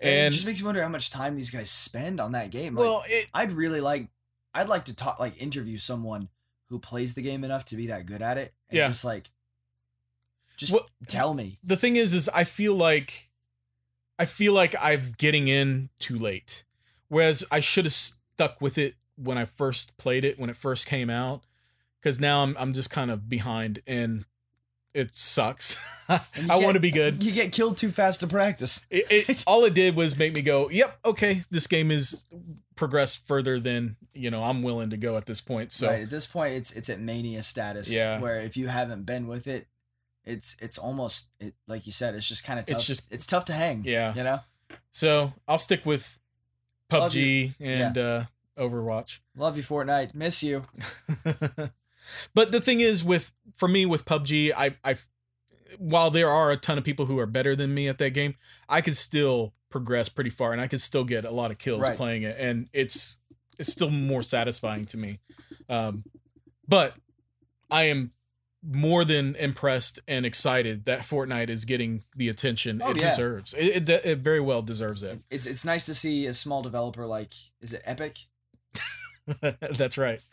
[0.00, 2.74] and, it just makes me wonder how much time these guys spend on that game.
[2.74, 4.08] Like, well, it, I'd really like
[4.54, 6.28] I'd like to talk like interview someone
[6.68, 8.54] who plays the game enough to be that good at it.
[8.68, 8.88] And Yeah.
[8.88, 9.30] Just like
[10.56, 11.58] just Well- tell me.
[11.64, 13.30] the thing is is i feel like
[14.18, 16.64] i feel like i'm getting in too late
[17.08, 20.86] whereas i should have stuck with it when i first played it when it first
[20.86, 21.44] came out
[21.98, 24.26] because now I'm, I'm just kind of behind and
[24.94, 25.76] it sucks
[26.08, 28.86] i get- want to be good You get killed too fast to practice.
[28.90, 32.24] it, it, all it did was make me go yep okay this game is
[32.76, 36.10] progressed further than you know i'm willing to go at this point so right, at
[36.10, 37.90] this point it's it's at mania status.
[37.92, 38.18] Yeah.
[38.20, 39.66] Where if you haven't been with it,
[40.24, 42.76] it's it's almost it, like you said, it's just kind of tough.
[42.78, 43.82] It's just- it's tough to hang.
[43.84, 44.14] Yeah.
[44.14, 44.40] You know?
[44.92, 46.18] so i'll stick with
[46.88, 48.24] pubg and uh
[48.58, 50.14] overwatch Love you, Fortnite.
[50.14, 50.64] Miss you.
[52.34, 54.96] But the thing is with for me with PUBG, I I
[55.78, 58.34] while there are a ton of people who are better than me at that game,
[58.68, 61.80] I can still progress pretty far and I can still get a lot of kills
[61.80, 61.96] Right.
[61.96, 63.18] playing it and it's
[63.58, 65.20] it's still more satisfying to me.
[65.68, 66.04] Um
[66.66, 66.94] but
[67.70, 68.10] I am
[68.62, 73.10] more than impressed and excited that Fortnite is getting the attention Oh, it yeah.
[73.10, 73.54] deserves.
[73.54, 75.22] It, it it very well deserves it.
[75.30, 78.18] It's it's nice to see a small developer like is it Epic?
[79.76, 80.24] That's right.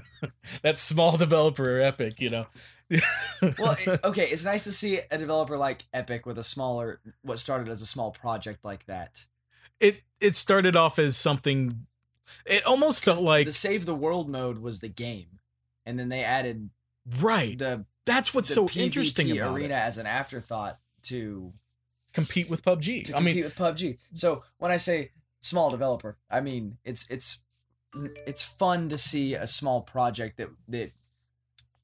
[0.62, 2.46] that small developer epic, you know.
[3.58, 7.38] well, it- okay, it's nice to see a developer like Epic with a smaller, what
[7.38, 9.24] started as a small project like that.
[9.80, 11.86] it it started off as something
[12.46, 15.38] it almost felt like the save the world mode was the game,
[15.86, 16.70] and then they added
[17.20, 19.78] right the that's what's the so PvP interesting about arena it.
[19.78, 21.52] as an afterthought to
[22.12, 23.98] compete with PUBG to I mean with PUBG.
[24.12, 27.38] So when I say small developer, I mean it's it's
[28.26, 30.92] it's fun to see a small project that that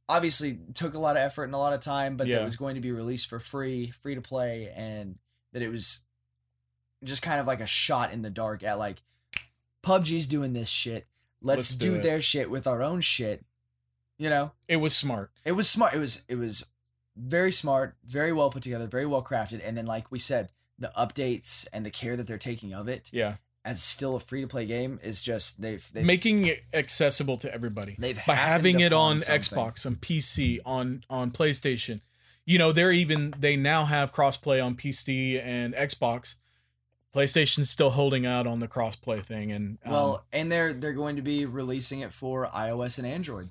[0.09, 2.39] obviously took a lot of effort and a lot of time, but Yeah.
[2.39, 5.19] that was going to be released for free, free to play, and
[5.53, 6.01] that it was
[7.05, 9.03] just kind of like a shot in the dark at like
[9.83, 11.07] PUBG's doing this shit.
[11.41, 13.45] Let's, Let's do, do their shit with our own shit.
[14.19, 15.95] You know, it was smart it was smart.
[15.95, 16.67] It was it was
[17.17, 20.91] very smart, very well put together, very well crafted, and then like we said, the
[20.99, 24.47] updates and the care that they're taking of it yeah as still a free to
[24.47, 28.93] play game is just they've they've making it accessible to everybody they've by having it
[28.93, 29.59] on something.
[29.59, 32.01] Xbox on PC on on PlayStation
[32.47, 36.37] you know they're even they now have crossplay on PC and Xbox
[37.15, 41.17] PlayStation's still holding out on the crossplay thing, and um, Well, and they're they're going
[41.17, 43.51] to be releasing it for iOS and Android,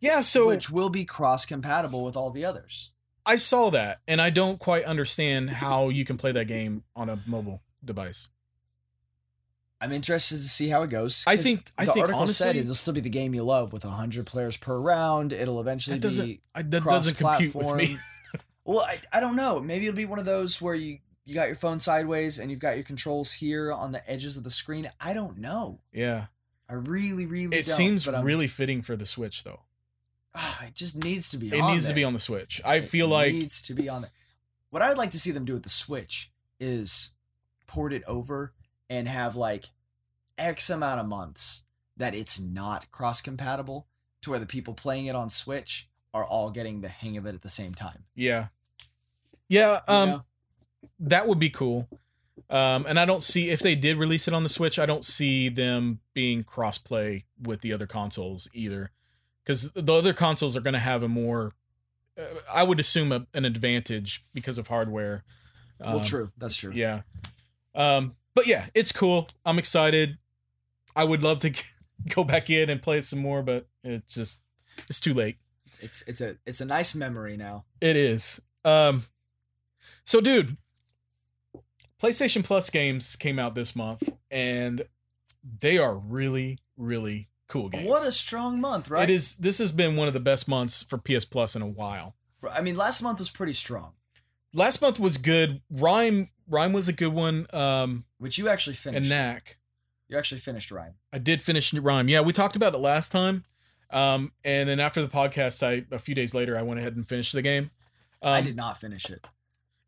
[0.00, 0.20] yeah.
[0.20, 2.90] So which will be cross compatible with all the others.
[3.24, 7.08] I saw that, and I don't quite understand how you can play that game on
[7.08, 8.28] a mobile device.
[9.80, 11.24] I'm interested to see how it goes.
[11.26, 13.84] I think- I the think article said it'll still be the game you love with
[13.84, 15.32] 100 players per round.
[15.32, 17.96] It'll eventually That doesn't be I, that doesn't compute with me.
[18.64, 19.60] well, I, I don't know.
[19.60, 22.60] Maybe it'll be one of those where you you got your phone sideways and you've
[22.60, 24.90] got your controls here on the edges of the screen.
[25.00, 25.80] I don't know.
[25.92, 26.26] yeah,
[26.68, 27.56] I really, really.
[27.56, 29.60] it seems really fitting for the Switch, though.
[30.34, 31.48] Ah, it just needs to be.
[31.48, 32.60] It needs to be on the Switch.
[32.64, 34.10] I It feel like needs to be on there.
[34.70, 37.10] What I would like to see them do with the Switch is
[37.66, 38.52] port it over
[38.90, 39.66] and have like
[40.36, 41.64] X amount of months
[41.96, 43.86] that it's not cross compatible
[44.22, 47.34] to where the people playing it on Switch are all getting the hang of it
[47.34, 48.04] at the same time.
[48.14, 48.48] yeah,
[49.48, 49.80] yeah.
[49.88, 50.24] you Um, know?
[50.98, 51.88] that would be cool.
[52.48, 55.04] Um, and I don't see if they did release it on the Switch, I don't
[55.04, 58.90] see them being crossplay with the other consoles either,
[59.44, 61.52] because the other consoles are going to have a more,
[62.18, 62.22] uh,
[62.52, 65.22] I would assume, a, an advantage because of hardware.
[65.78, 66.32] well, Um, true.
[66.38, 66.72] That's true.
[66.74, 67.02] Yeah.
[67.74, 69.28] Um, but yeah, it's cool.
[69.44, 70.18] I'm excited.
[70.94, 71.52] I would love to
[72.08, 74.40] go back in and play it some more, but it's just
[74.88, 75.38] it's too late.
[75.80, 77.64] It's it's a it's a nice memory now.
[77.80, 78.40] It is.
[78.64, 79.06] Um
[80.04, 80.56] so dude,
[82.02, 84.84] PlayStation Plus games came out this month and
[85.60, 87.88] they are really really cool games.
[87.88, 89.08] What a strong month, right?
[89.08, 91.66] It is this has been one of the best months for PS Plus in a
[91.66, 92.14] while.
[92.50, 93.92] I mean, last month was pretty strong,
[94.52, 95.62] Last month was good.
[95.72, 97.46] RiME RiME was a good one.
[97.52, 99.10] Um which you actually finished.
[99.10, 99.10] and.
[99.10, 99.56] Knack.
[100.08, 100.94] you actually finished RiME.
[101.12, 102.08] I did finish RiME.
[102.08, 103.44] Yeah, we talked about it last time.
[103.90, 107.08] Um, and then after the podcast, I a few days later I went ahead and
[107.08, 107.70] finished the game.
[108.22, 109.26] Um, I did not finish it.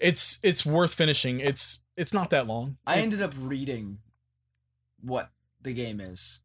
[0.01, 1.39] It's it's worth finishing.
[1.39, 2.79] It's it's not that long.
[2.85, 3.99] I It- ended up reading
[5.01, 6.41] what the game is.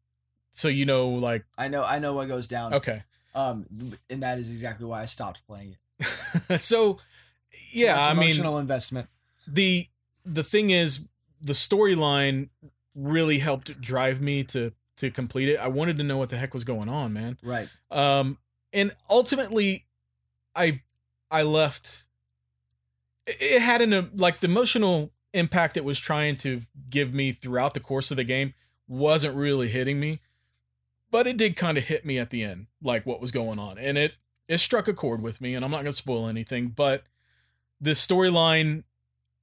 [0.52, 2.74] so you know like I know I know what goes down.
[2.74, 3.02] okay.
[3.34, 3.66] Um,
[4.10, 6.60] and that is exactly why I stopped playing it.
[6.60, 6.98] so
[7.72, 9.08] yeah, I mean emotional investment.
[9.46, 9.88] the
[10.24, 11.08] the thing is
[11.40, 12.48] the storyline
[12.94, 15.58] really helped drive me to to complete it.
[15.58, 17.38] I wanted to know what the heck was going on, man.
[17.42, 17.68] Right.
[17.90, 18.38] um
[18.72, 19.86] and ultimately
[20.54, 20.80] i
[21.30, 22.04] i left
[23.26, 27.80] it had an like the emotional impact it was trying to give me throughout the
[27.80, 28.52] course of the game
[28.86, 30.20] wasn't really hitting me
[31.10, 33.78] but it did kind of hit me at the end like what was going on
[33.78, 34.16] and it
[34.48, 37.04] it struck a chord with me and i'm not going to spoil anything but
[37.80, 38.84] the storyline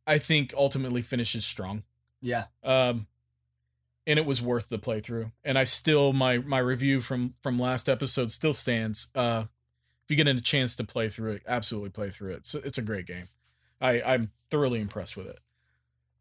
[0.07, 1.83] i think ultimately finishes strong.
[2.21, 2.45] Yeah.
[2.63, 3.07] um
[4.07, 5.31] and it was worth the playthrough.
[5.43, 9.07] And i still my my review from from last episode still stands.
[9.15, 9.45] Uh
[10.03, 12.37] if you get a chance to play through it absolutely play through it.
[12.37, 13.27] It's, it's a great game.
[13.81, 15.39] I i'm thoroughly impressed with it.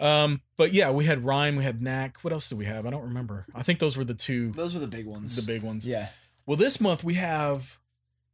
[0.04, 2.18] Um but yeah we had RiME we had knack.
[2.22, 2.86] What else did we have?
[2.86, 3.46] I don't remember.
[3.54, 4.50] I think those were the two.
[4.52, 5.36] Those were the big ones.
[5.36, 5.86] the big ones.
[5.86, 6.08] Yeah.
[6.46, 7.78] well this month we have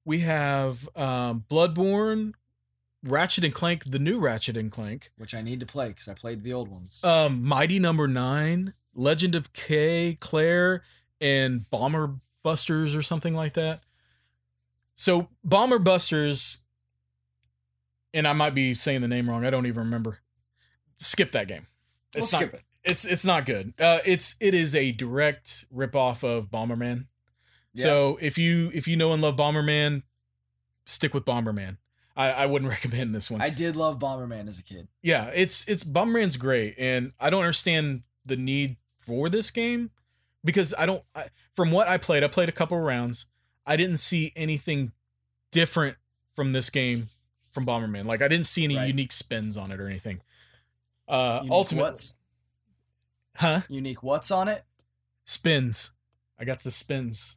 [0.05, 2.33] we have um bloodborne
[3.03, 5.11] ratchet and clank the new ratchet and clank.
[5.17, 7.03] Which I need to play because I played the old ones.
[7.05, 10.83] um mighty number nine legend of k claire
[11.21, 13.81] and bomber busters or something like that.
[14.95, 16.59] So bomber busters
[18.13, 20.19] and i might be saying the name wrong i don't even remember.
[20.97, 21.67] Skip that game.
[22.15, 22.63] We'll it's not skip it.
[22.85, 23.73] it's it's not good.
[23.79, 27.07] Uh it's it is a direct rip off of bomberman.
[27.73, 27.85] Yeah.
[27.85, 30.03] so if you if you know and love bomberman
[30.87, 31.77] stick with bomberman
[32.17, 34.89] i i wouldn't recommend this one I did love Bomberman as a kid.
[35.03, 39.91] yeah, it's it's Bomberman's great, and I don't understand the need for this game
[40.45, 41.03] because I don't.
[41.15, 43.27] I, from what I played, I played a couple of rounds.
[43.67, 44.93] I didn't see anything
[45.53, 45.97] different
[46.35, 47.09] from this game
[47.53, 48.05] from Bomberman.
[48.05, 48.89] Like I didn't see any Right.
[48.89, 50.21] unique spins on it or anything.
[51.09, 52.13] Uh, Unique ultimate,
[53.37, 53.61] huh?
[53.69, 54.63] unique what's on it?
[55.25, 55.93] Spins.
[56.39, 57.37] I got the spins.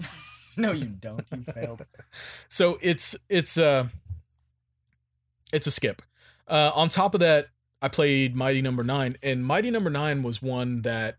[0.62, 1.22] No, you don't.
[1.34, 1.84] You failed.
[2.48, 3.86] So it's it's uh
[5.52, 6.02] it's a skip.
[6.48, 7.48] Uh on top of that,
[7.82, 11.16] I played Mighty Number 9 and Mighty Number 9 was one that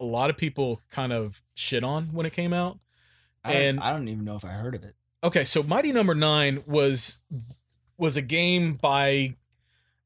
[0.00, 2.78] a lot of people kind of shit on when it came out.
[3.44, 4.94] I And- I don't even know if I heard of it.
[5.24, 7.20] Okay, so Mighty Number 9 was
[7.96, 9.34] was a game by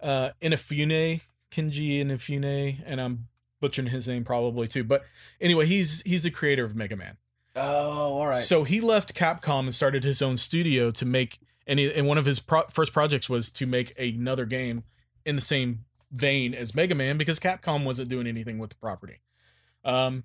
[0.00, 3.28] uh Inafune, Kenji Inafune, and I'm
[3.60, 4.82] butchering his name probably too.
[4.84, 5.04] But
[5.40, 7.18] anyway, he's he's the creator of Mega Man.
[7.54, 8.38] Oh, all right.
[8.38, 12.18] So he left Capcom and started his own studio to make, and, he, and one
[12.18, 14.84] of his pro- first projects was to make another game
[15.24, 19.20] in the same vein as Mega Man because Capcom wasn't doing anything with the property.
[19.84, 20.24] Um,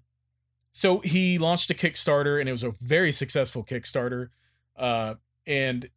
[0.72, 4.30] so he launched a Kickstarter and it was a very successful Kickstarter.
[4.76, 5.90] Uh, and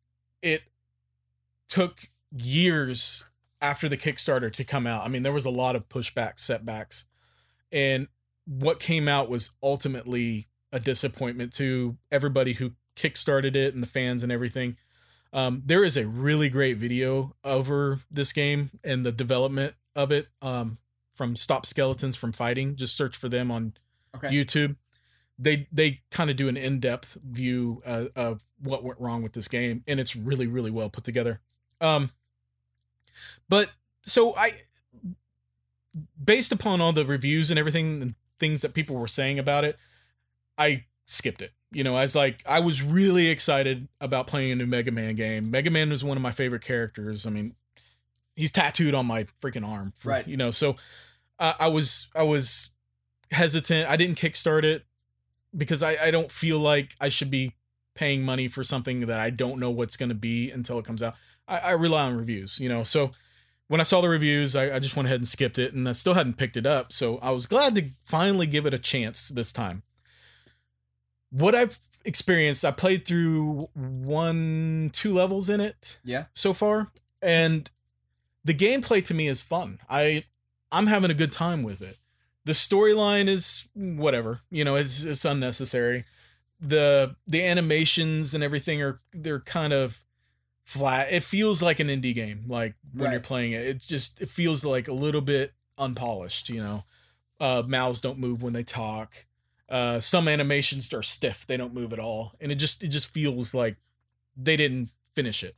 [0.43, 0.62] it
[1.69, 3.25] took years
[3.61, 5.05] after the Kickstarter to come out.
[5.05, 7.05] I mean, there was a lot of pushback, setbacks,
[7.71, 8.09] and
[8.47, 14.22] what came out was ultimately a disappointment to everybody who kickstarted it and the fans
[14.22, 14.76] and everything.
[15.33, 20.28] Um, there is a really great video over this game and the development of it
[20.42, 20.78] um,
[21.14, 22.76] from Stop Skeletons from Fighting.
[22.76, 23.74] Just search for them on
[24.14, 24.28] Okay.
[24.28, 24.74] YouTube.
[25.38, 29.35] They they kind of do an in depth view uh, of what went wrong with
[29.35, 31.40] this game, and it's really really well put together.
[31.80, 32.11] Um,
[33.48, 33.70] but
[34.02, 34.52] so I,
[36.22, 39.78] based upon all the reviews and everything and things that people were saying about it,
[40.61, 41.53] I skipped it.
[41.73, 45.14] You know, I was like, I was really excited about playing a new Mega Man
[45.14, 45.51] game.
[45.51, 47.27] Mega Man was one of my favorite characters.
[47.27, 47.55] I mean,
[48.37, 50.27] he's tattooed on my freaking arm, for- Right.
[50.29, 50.77] You know, so
[51.38, 52.70] uh, I was I was
[53.31, 53.88] hesitant.
[53.88, 54.85] I didn't kickstart it
[55.57, 57.55] because I I don't feel like I should be
[57.94, 61.03] paying money for something that I don't know what's going to be until it comes
[61.03, 61.14] out.
[61.49, 62.83] I, I rely on reviews, you know.
[62.83, 63.12] So
[63.68, 65.92] when I saw the reviews, I, I just went ahead and skipped it, and I
[65.92, 66.92] still hadn't picked it up.
[66.92, 69.83] So I was glad to finally give it a chance this time.
[71.31, 76.25] What I've experienced, I played through one, two levels in it Yeah.
[76.35, 76.90] so far,
[77.23, 77.71] and
[78.45, 79.79] the gameplay to me is fun.
[79.88, 80.25] I
[80.73, 81.99] I'm having a good time with it.
[82.45, 86.05] The storyline is whatever, you know, it's it's unnecessary.
[86.61, 90.05] The the animations and everything are they're kind of
[90.64, 91.12] flat.
[91.12, 93.66] It feels like an indie game, like when you're playing it.
[93.66, 96.85] It just it feels like a little bit unpolished, you know.
[97.38, 99.27] Uh mouths don't move when they talk.
[99.70, 102.33] Uh some animations are stiff, they don't move at all.
[102.40, 103.76] And it just it just feels like
[104.37, 105.54] they didn't finish it.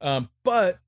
[0.00, 0.78] Um but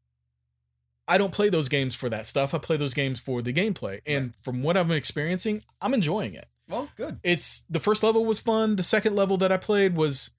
[1.08, 2.54] I don't play those games for that stuff.
[2.54, 4.00] I play those games for the gameplay.
[4.06, 7.18] And from what I'm experiencing, I'm enjoying it Well, good.
[7.24, 10.30] it's the first level was fun the second level that i played was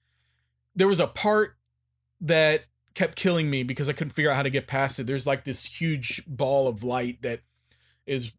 [0.74, 1.56] there was a part
[2.20, 5.26] that kept killing me because i couldn't figure out how to get past it there's
[5.26, 7.40] like this huge ball of light that
[8.06, 8.32] is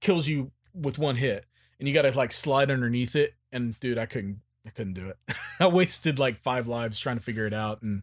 [0.00, 1.46] kills you with one hit
[1.78, 5.16] and you gotta like slide underneath it and dude i couldn't i couldn't do it
[5.60, 8.02] i wasted like five lives trying to figure it out and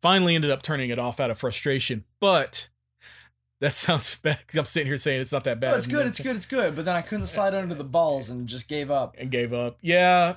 [0.00, 2.68] finally ended up turning it off out of frustration but
[3.60, 6.06] that sounds bad because i'm sitting here saying it's not that bad it's good.
[6.06, 6.36] It's good.
[6.36, 6.76] It's good.
[6.76, 9.16] But then I couldn't slide under the balls and just gave up.
[9.18, 9.78] and gave up.
[9.80, 10.36] Yeah,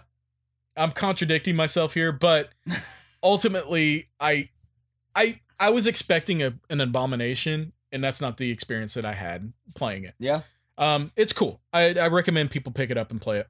[0.76, 2.50] I'm contradicting myself here, but
[3.24, 4.50] ultimately, I,
[5.16, 9.54] I, I was expecting a, an abomination, and that's not the experience that I had
[9.76, 10.16] playing it.
[10.20, 10.42] Yeah.
[10.82, 11.62] Um, it's cool.
[11.72, 13.48] I, I recommend people pick it up and play it.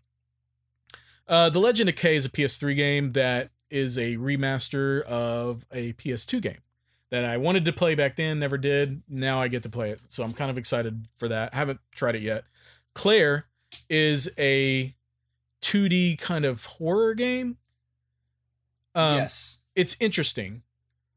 [1.28, 5.94] Uh, the Legend of Kay is a PS3 game that is a remaster of a
[5.94, 6.58] PS2 game
[7.10, 9.02] that I wanted to play back then, never did.
[9.08, 11.54] Now I get to play it, so I'm kind of excited for that.
[11.54, 12.44] haven't tried it yet.
[12.94, 13.46] Claire
[13.90, 14.94] is a
[15.62, 17.58] 2D kind of horror game.
[18.94, 19.60] Um, yes.
[19.74, 20.64] it's interesting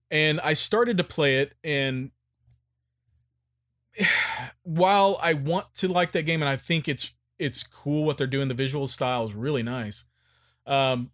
[0.09, 2.13] and i started to play it and
[4.63, 8.27] while i want to like that game and i think it's it's cool what they're
[8.27, 10.07] doing the visual style is really nice
[10.67, 11.11] um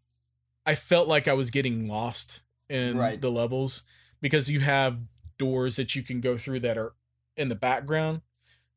[0.66, 3.20] i felt like i was getting lost in Right.
[3.20, 3.82] the levels
[4.20, 5.00] because you have
[5.38, 6.92] doors that you can go through that are
[7.36, 8.22] in the background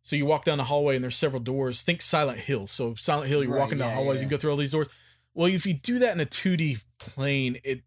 [0.01, 3.27] so you walk down the hallway and there's several doors think silent hill so silent
[3.29, 4.23] hill you're Right, walking down yeah, hallways yeah.
[4.23, 4.87] and go through all these doors
[5.35, 7.81] well, if you do that in a 2D plane, it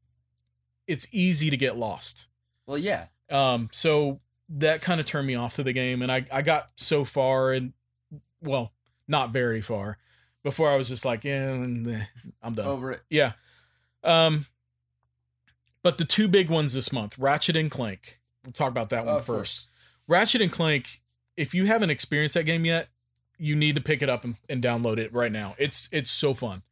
[0.89, 2.27] it's easy to get lost.
[2.67, 3.07] Well, yeah.
[3.31, 6.71] Um, so that kind of turned me off to the game, and I I got
[6.77, 7.73] so far and
[8.43, 8.73] well,
[9.09, 9.99] not very far
[10.43, 12.67] before I was just like, yeah, I'm done.
[12.67, 13.03] Over it.
[13.11, 13.33] Yeah.
[14.05, 14.47] Um,
[15.83, 18.21] but the two big ones this month, Ratchet and Clank.
[18.45, 19.69] We'll talk about that one first.
[20.07, 21.01] Ratchet and Clank.
[21.37, 22.89] If you haven't experienced that game yet,
[23.39, 25.55] you need to pick it up and, and download it right now.
[25.59, 26.63] It's it's so fun.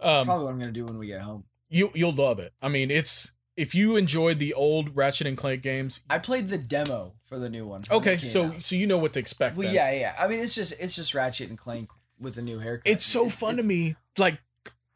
[0.00, 1.44] That's Um, probably what I'm gonna do when we get home.
[1.68, 2.52] you you'll love it.
[2.62, 6.02] I mean, it's if you enjoyed the old Ratchet and Clank games.
[6.08, 7.82] I played the demo for the new one.
[7.90, 8.62] Okay, so out.
[8.62, 9.56] so you know what to expect.
[9.56, 9.74] well, then.
[9.74, 10.14] yeah, yeah.
[10.18, 11.90] I mean, it's just it's just Ratchet and Clank
[12.20, 12.90] with a new haircut.
[12.90, 13.96] it's so fun to me.
[14.16, 14.40] Like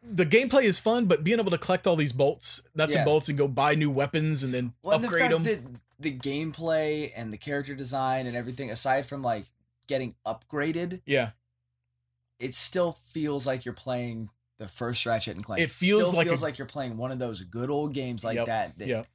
[0.02, 3.00] the gameplay is fun, but being able to collect all these bolts, nuts Yeah.
[3.00, 5.80] and bolts, and go buy new weapons and then Well, and the upgrade them.
[5.98, 9.46] the gameplay and the character design and everything, aside from like
[9.88, 11.30] getting upgraded, yeah,
[12.38, 14.30] it still feels like you're playing
[14.62, 15.60] the first Ratchet and Clank.
[15.60, 18.22] It feels still like feels a- like you're playing one of those good old games
[18.22, 18.78] like Yep, that.
[18.78, 19.06] that yep.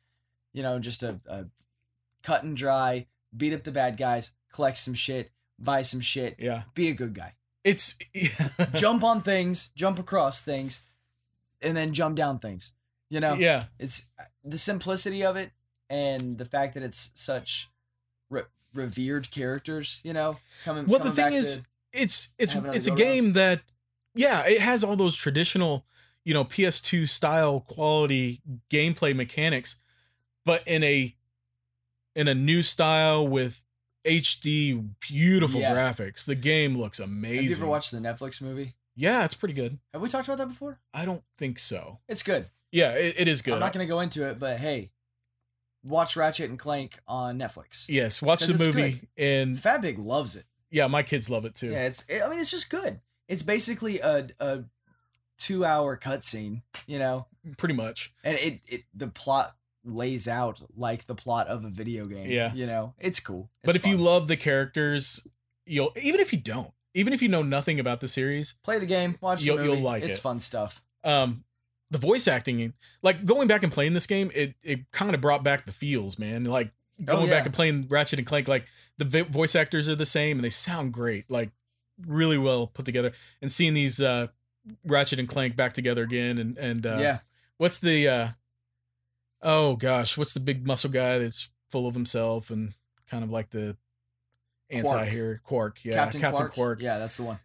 [0.53, 1.45] You know, just a, a
[2.21, 6.63] cut and dry, beat up the bad guys, collect some shit, buy some shit, yeah.
[6.73, 7.35] be a good guy.
[7.63, 7.97] It's
[8.73, 10.81] jump on things, jump across things,
[11.61, 12.73] and then jump down things.
[13.09, 15.51] You know, yeah, it's uh, the simplicity of it
[15.89, 17.69] and the fact that it's such
[18.29, 18.41] re-
[18.73, 20.01] revered characters.
[20.03, 20.87] You know, coming.
[20.87, 23.61] Well, the thing is, to- it's it's it's a game that
[24.17, 25.85] yeah it has all those traditional
[26.25, 29.77] you know ps2 style quality gameplay mechanics
[30.45, 31.15] but in a
[32.15, 33.61] in a new style with
[34.05, 35.75] HD, beautiful Yeah.
[35.75, 36.25] graphics.
[36.25, 37.35] The game looks amazing.
[37.35, 38.75] Have you ever watched the Netflix movie?
[38.95, 39.77] Yeah, it's pretty good.
[39.93, 40.79] Have we talked about that before?
[40.93, 41.99] I don't think so.
[42.07, 42.45] It's good.
[42.71, 43.53] Yeah, it, it is good.
[43.55, 44.91] I'm not going to go into it, but hey,
[45.83, 47.87] watch Ratchet and Clank on Netflix.
[47.89, 50.45] yes, watch the movie and Fat Big loves it.
[50.71, 51.69] yeah, my kids love it too.
[51.69, 52.05] Yeah, it's.
[52.09, 53.01] I mean, it's just good.
[53.27, 54.63] It's basically a a
[55.37, 58.13] two hour cutscene, you know, Pretty much.
[58.23, 62.29] and it it the plot lays out like the plot of a video game.
[62.29, 62.53] Yeah.
[62.53, 63.49] you know, it's cool.
[63.63, 65.25] but It's if you love the characters,
[65.65, 68.85] you'll even if you don't, even if you know nothing about the series, play the
[68.85, 70.21] game, watch You'll- the you'll like it's it.
[70.21, 70.83] fun stuff.
[71.03, 71.43] um
[71.89, 75.41] the voice acting like going back and playing this game it it kind of brought
[75.41, 76.71] back the feels man like
[77.05, 77.29] going Oh, yeah.
[77.37, 78.65] back and playing ratchet and clank like
[78.97, 81.51] the voice actors are the same and they sound great like
[82.05, 84.27] really well put together and seeing these uh
[84.85, 87.19] ratchet and clank back together again and and uh yeah,
[87.57, 88.27] what's the uh
[89.41, 92.73] oh gosh what's the big muscle guy that's full of himself and
[93.09, 93.75] kind of like the
[94.69, 96.53] anti-hero qwark yeah Captain, captain, Qwark.
[96.53, 97.39] qwark, Yeah, that's the one.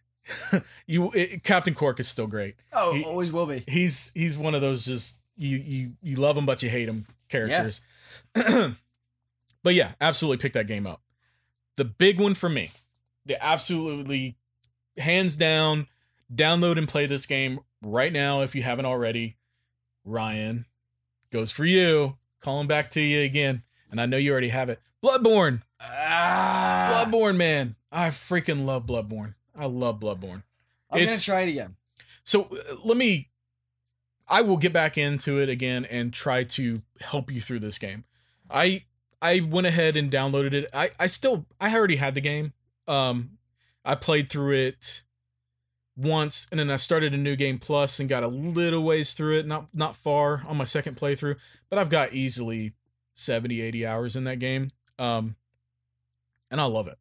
[0.86, 3.64] you it, captain qwark is still great Oh, He- always will be.
[3.68, 7.06] he's he's one of those just you you you love him but you hate him
[7.28, 7.80] characters.
[8.34, 11.00] but yeah, absolutely pick that game up.
[11.76, 12.70] The big one for me,
[13.24, 14.36] the absolutely
[14.98, 15.86] hands down
[16.34, 19.36] download and play this game right now if you haven't already.
[20.04, 20.66] Ryan
[21.30, 22.16] goes for you.
[22.40, 24.80] Calling back to you again, and I know you already have it.
[25.04, 29.34] Bloodborne, Ah, Bloodborne, man, I freaking love Bloodborne.
[29.56, 30.42] I love Bloodborne.
[30.90, 31.76] I'm gonna try it again.
[32.24, 33.28] So uh, let me.
[34.28, 38.04] I will get back into it again and try to help you through this game.
[38.50, 38.84] I
[39.20, 40.68] I went ahead and downloaded it.
[40.74, 42.52] I I still I already had the game.
[42.88, 43.38] Um,
[43.84, 45.02] I played through it
[45.96, 49.38] once and then I started a new game plus and got a little ways through
[49.40, 49.46] it.
[49.46, 51.36] Not not far on my second playthrough,
[51.68, 52.74] but I've got easily
[53.14, 54.68] 70 80 hours in that game.
[54.98, 55.36] Um,
[56.50, 56.98] and I love it.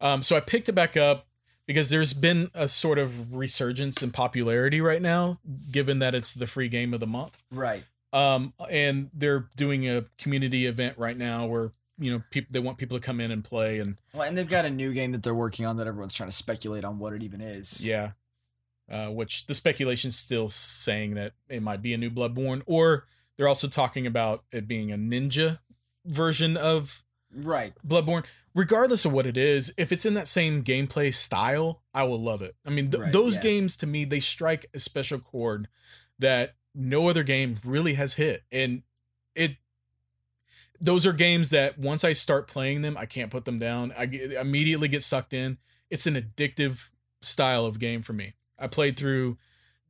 [0.00, 1.26] Um, so I picked it back up
[1.66, 5.38] because there's been a sort of resurgence in popularity right now,
[5.70, 7.42] given that it's the free game of the month.
[7.50, 7.84] Right.
[8.12, 12.78] Um, and they're doing a community event right now where you know people they want
[12.78, 15.22] people to come in and play and Well, and they've got a new game that
[15.22, 17.86] they're working on that everyone's trying to speculate on what it even is.
[17.86, 18.12] yeah,
[18.90, 23.48] uh, which the speculation's still saying that it might be a new Bloodborne, or they're
[23.48, 25.58] also talking about it being a ninja
[26.04, 27.74] version of Right.
[27.86, 28.24] Bloodborne,
[28.54, 32.40] regardless of what it is, if it's in that same gameplay style, I will love
[32.40, 32.56] it.
[32.64, 33.42] I mean, th- Right, those yeah.
[33.42, 35.68] games to me, they strike a special chord
[36.18, 38.44] that no other game really has hit.
[38.50, 38.82] And
[39.34, 39.58] it,
[40.80, 43.92] those are games that once I start playing them, I can't put them down.
[43.96, 45.58] I get, immediately get sucked in.
[45.90, 46.88] It's an addictive
[47.20, 48.34] style of game for me.
[48.58, 49.38] I played through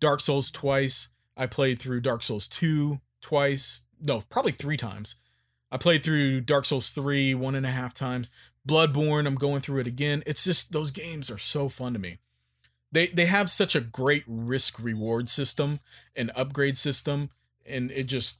[0.00, 1.08] Dark Souls twice.
[1.36, 3.84] I played through Dark Souls 2 twice.
[4.00, 5.16] No, probably three times.
[5.70, 8.30] I played through Dark Souls 3 one and a half times.
[8.66, 10.22] Bloodborne, I'm going through it again.
[10.26, 12.18] It's just those games are so fun to me.
[12.90, 15.80] They they have such a great risk reward system
[16.16, 17.30] and upgrade system,
[17.66, 18.38] and it just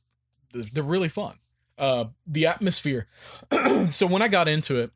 [0.53, 1.39] they're really fun.
[1.79, 3.07] Uh, the atmosphere.
[3.91, 4.91] so when I got into it,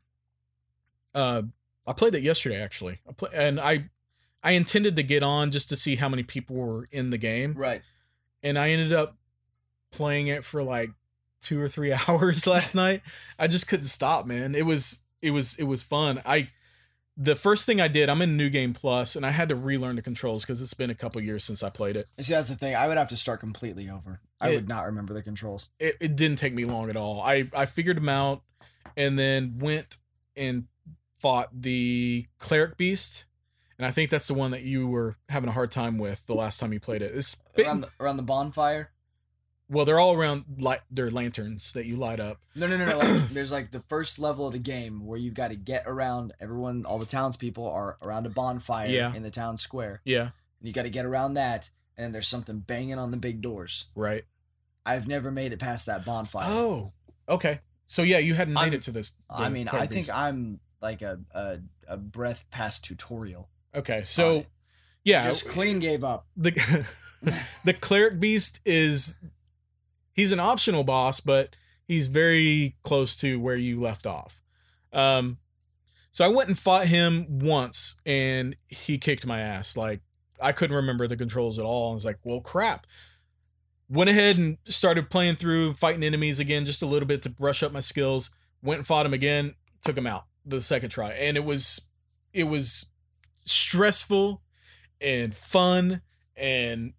[1.15, 1.43] uh,
[1.87, 2.99] I played it yesterday actually.
[3.07, 3.89] I play, and I
[4.43, 7.53] I intended to get on just to see how many people were in the game
[7.55, 7.81] Right.
[8.41, 9.15] and I ended up
[9.91, 10.91] playing it for like
[11.41, 13.01] two or three hours last night.
[13.39, 14.53] I just couldn't stop, man.
[14.55, 16.21] It was it was it was fun.
[16.25, 16.49] I
[17.15, 19.95] the first thing I did, I'm in New Game Plus, and I had to relearn
[19.95, 22.07] the controls because it's been a couple years since I played it.
[22.19, 22.75] See, that's the thing.
[22.75, 24.19] I would have to start completely over.
[24.41, 25.69] I It- would not remember the controls.
[25.79, 25.95] it.
[26.01, 27.21] It didn't take me long at all.
[27.21, 28.41] I I figured them out,
[28.97, 29.97] and then went
[30.35, 30.65] and
[31.17, 33.25] fought the cleric beast.
[33.77, 36.35] And I think that's the one that you were having a hard time with the
[36.35, 37.15] last time you played it.
[37.15, 38.91] It's been- Around the, around the bonfire.
[39.73, 40.81] Well, they're all around light.
[40.91, 42.39] They're lanterns that you light up.
[42.55, 42.97] No, no, no, no.
[42.99, 46.33] Like, there's like the first level of the game where you've got to get around.
[46.39, 49.13] Everyone, all the townspeople are around a bonfire Yeah.
[49.13, 50.01] in the town square.
[50.05, 53.41] Yeah, And you got to get around that, and there's something banging on the big
[53.41, 53.87] doors.
[53.95, 54.23] right.
[54.85, 56.45] I've never made it past that bonfire.
[56.49, 56.91] Oh,
[57.29, 57.61] okay.
[57.87, 59.11] So yeah, you hadn't made I'm- it to this.
[59.29, 60.09] I mean, I think.
[60.13, 63.47] I'm like a a, a breath past tutorial.
[63.73, 64.45] Okay, so
[65.05, 66.25] yeah, just clean gave up.
[66.35, 66.51] the
[67.63, 69.19] the cleric beast is
[70.13, 71.55] he's an optional boss, but
[71.85, 74.41] he's very close to where you left off.
[74.93, 75.39] Um,
[76.11, 79.75] so I went and fought him once, and he kicked my ass.
[79.75, 80.01] Like
[80.39, 81.91] I couldn't remember the controls at all.
[81.91, 82.87] I was like, well, crap.
[83.89, 87.61] Went ahead and started playing through fighting enemies again, just a little bit to brush
[87.61, 88.31] up my skills.
[88.61, 91.87] Went and fought him again, took him out the second try, and it was
[92.31, 92.87] it was
[93.45, 94.41] stressful
[95.01, 96.01] and fun
[96.35, 96.93] and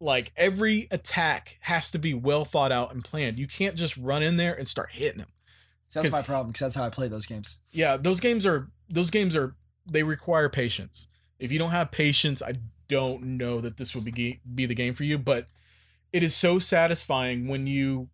[0.00, 3.38] like every attack has to be well thought out and planned.
[3.38, 5.28] You can't just run in there and start hitting him.
[5.88, 7.58] So that's my problem because that's how I play those games.
[7.72, 9.56] yeah those games are those games are
[9.90, 12.52] they require patience if you don't have patience i
[12.88, 15.46] don't know that this will be be the game for you but
[16.12, 18.10] it is so satisfying when you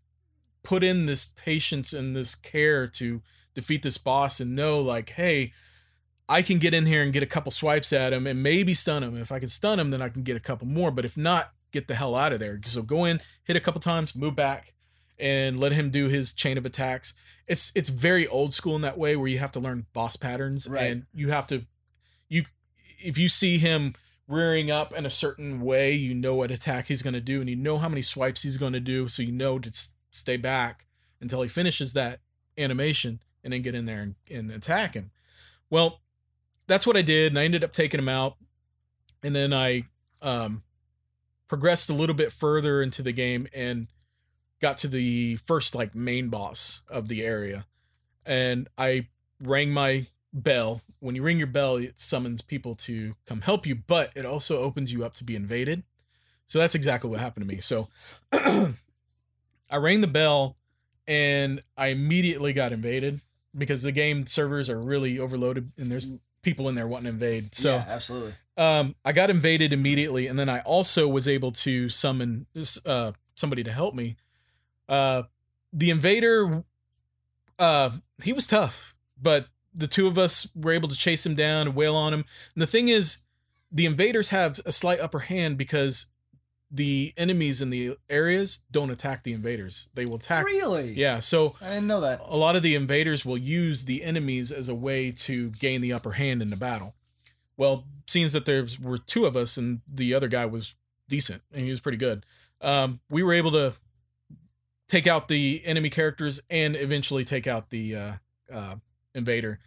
[0.62, 3.22] put in this patience and this care to
[3.55, 5.53] defeat this boss and know like hey
[6.28, 9.03] i can get in here and get a couple swipes at him and maybe stun
[9.03, 11.16] him if i can stun him then i can get a couple more but if
[11.16, 12.59] not get the hell out of there.
[12.64, 14.72] So go in hit a couple times move back
[15.18, 17.12] and let him do his chain of attacks.
[17.47, 20.66] It's it's very old school in that way where you have to learn boss patterns
[20.66, 20.91] Right.
[20.91, 21.66] and you have to
[22.29, 22.45] you
[22.99, 23.95] if you see him
[24.27, 27.51] rearing up in a certain way you know what attack he's going to do and
[27.51, 29.09] you know how many swipes he's going to do.
[29.09, 30.87] So you know to s- stay back
[31.20, 32.20] until he finishes that
[32.57, 35.11] animation and then get in there and, and attack him.
[35.68, 36.01] Well
[36.66, 38.37] that's what i did and i ended up taking him out.
[39.22, 39.85] And then i
[40.22, 40.62] um
[41.49, 43.88] progressed a little bit further into the game and
[44.61, 47.66] got to the first like main boss of the area.
[48.24, 49.09] And i
[49.40, 50.82] rang my bell.
[51.01, 54.61] When you ring your bell it summons people to come help you but it also
[54.61, 55.82] opens you up to be invaded.
[56.47, 57.61] So that's exactly what happened to me.
[57.61, 57.88] So
[58.32, 60.57] i rang the bell
[61.07, 63.20] and i immediately got invaded
[63.57, 66.07] because the game servers are really overloaded and there's
[66.45, 68.34] people in there wanting to invade so yeah, absolutely.
[68.57, 72.47] um, I got invaded immediately, and then I also was able to summon
[72.86, 74.16] uh, somebody to help me.
[74.88, 75.24] Uh,
[75.72, 76.64] the invader,
[77.59, 77.90] uh,
[78.22, 81.76] he was tough, but the two of us were able to chase him down and
[81.76, 82.24] wail on him.
[82.55, 83.18] And the thing is,
[83.72, 86.07] the invaders have a slight upper hand because
[86.71, 90.45] the enemies in the areas don't attack the invaders; they will attack.
[90.45, 90.93] Really?
[90.93, 92.21] Yeah, so I didn't know that.
[92.25, 95.93] a lot of the invaders will use the enemies as a way to gain the
[95.93, 96.95] upper hand in the battle.
[97.57, 100.75] Well, seeing that there were two of us and the other guy was
[101.09, 102.27] decent and he was pretty good,
[102.61, 103.75] um, we were able to
[104.89, 108.12] take out the enemy characters and eventually take out the uh,
[108.53, 108.75] uh,
[109.15, 109.59] invader,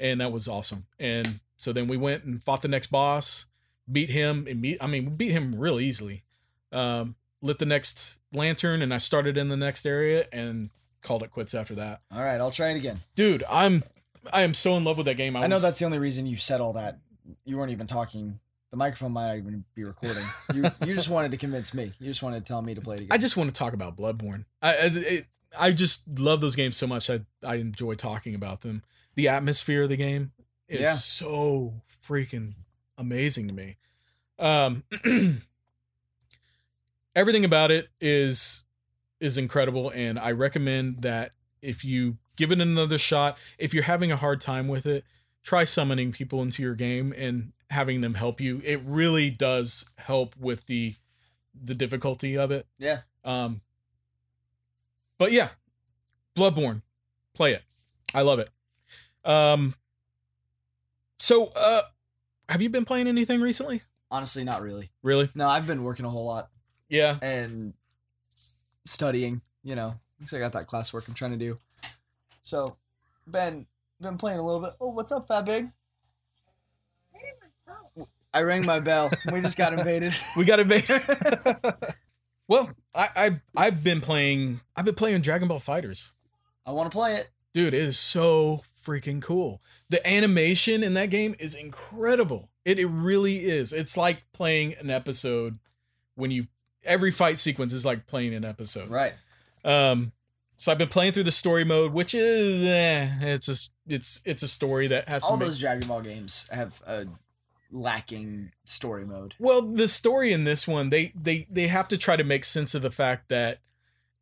[0.00, 0.86] and that was awesome.
[0.98, 3.46] And so then we went and fought the next boss,
[3.90, 4.44] beat him.
[4.46, 6.24] Imme- I mean, beat him real easily.
[6.76, 10.70] Um, lit the next lantern, and I started in the next area and
[11.02, 12.98] called it quits after that All right, I'll try it again.
[13.14, 13.84] dude i'm
[14.32, 15.98] i am so in love with that game i, I know was- that's the only
[15.98, 16.98] reason you said all that.
[17.44, 18.38] You weren't even talking.
[18.72, 20.24] The microphone might not even be recording.
[20.54, 21.92] You you just wanted to convince me.
[22.00, 23.12] You just wanted to tell me to play it again.
[23.12, 25.26] i just want to talk about bloodborne i I, it,
[25.58, 28.82] I just love those games so much i i enjoy talking about them
[29.14, 30.32] the atmosphere of the game
[30.68, 30.92] is Yeah.
[30.94, 31.74] so
[32.08, 32.54] freaking
[32.98, 33.76] amazing to me
[34.40, 34.82] um
[37.16, 38.64] everything about it is
[39.18, 44.12] is incredible and i recommend that if you give it another shot if you're having
[44.12, 45.04] a hard time with it
[45.42, 48.60] try summoning people into your game and having them help you.
[48.64, 50.94] It really does help with the
[51.54, 52.66] the difficulty of it.
[52.78, 53.00] Yeah.
[53.24, 53.60] um
[55.18, 55.50] but yeah
[56.36, 56.82] bloodborne
[57.32, 57.62] play it.
[58.12, 58.50] I love it.
[59.24, 59.74] Um
[61.20, 61.82] so uh
[62.48, 63.82] have you been playing anything recently?
[64.10, 64.90] Honestly, not really.
[65.02, 65.30] really?
[65.34, 66.50] No, I've been working a whole lot
[66.88, 67.74] yeah and
[68.84, 69.40] studying.
[69.62, 71.56] You know, because I got that classwork I'm trying to do.
[72.42, 72.76] So,
[73.26, 73.66] Ben,
[74.00, 74.74] been playing a little bit.
[74.80, 75.68] Oh, what's up, Fat Big?
[78.32, 79.10] I rang my bell.
[79.32, 80.12] we just got invaded.
[80.36, 81.00] we got invaded
[82.48, 86.12] well I, I i've been playing i've been playing dragon ball FighterZ
[86.64, 87.30] I want to play it.
[87.52, 92.86] dude it is so freaking cool the animation in that game is incredible it, it
[92.86, 95.58] really is it's like playing an episode
[96.14, 96.46] when you
[96.86, 99.14] every fight sequence is like playing an episode Right.
[99.64, 100.12] um
[100.56, 103.54] so i've been playing through the story mode which is eh, it's a
[103.92, 107.06] it's it's a story that has All to make, those Dragon Ball games have a
[107.70, 109.34] lacking story mode.
[109.38, 112.74] well the story in this one they they they have to try to make sense
[112.74, 113.58] of the fact that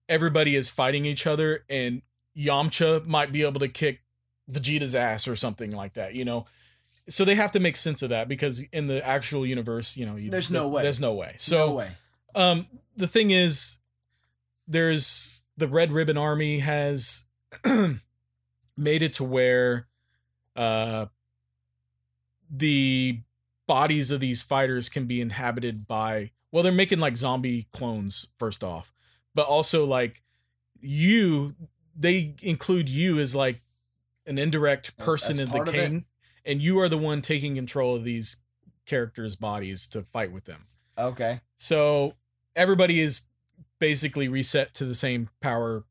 [0.08, 2.02] everybody is fighting each other and
[2.36, 4.02] Yamcha might be able to kick
[4.50, 6.46] Vegeta's ass or something like that, you know.
[7.08, 10.16] So they have to make sense of that because in the actual universe, you know,
[10.16, 10.82] you, There's no way.
[10.82, 11.36] There's no way.
[11.38, 11.90] So no way.
[12.34, 12.66] Um
[12.96, 13.78] the thing is
[14.66, 17.26] there's the Red Ribbon Army has
[18.76, 19.86] made it to where
[20.56, 21.06] uh
[22.50, 23.20] the
[23.66, 28.62] bodies of these fighters can be inhabited by well they're making like zombie clones first
[28.62, 28.92] off.
[29.34, 30.22] But also like
[30.80, 31.54] you
[31.96, 33.62] they include you as like
[34.26, 36.04] an indirect person as in the king
[36.44, 38.42] and you are the one taking control of these
[38.86, 40.66] characters bodies to fight with them.
[40.96, 41.40] Okay.
[41.56, 42.14] so
[42.56, 43.22] everybody is
[43.78, 45.84] basically reset to the same power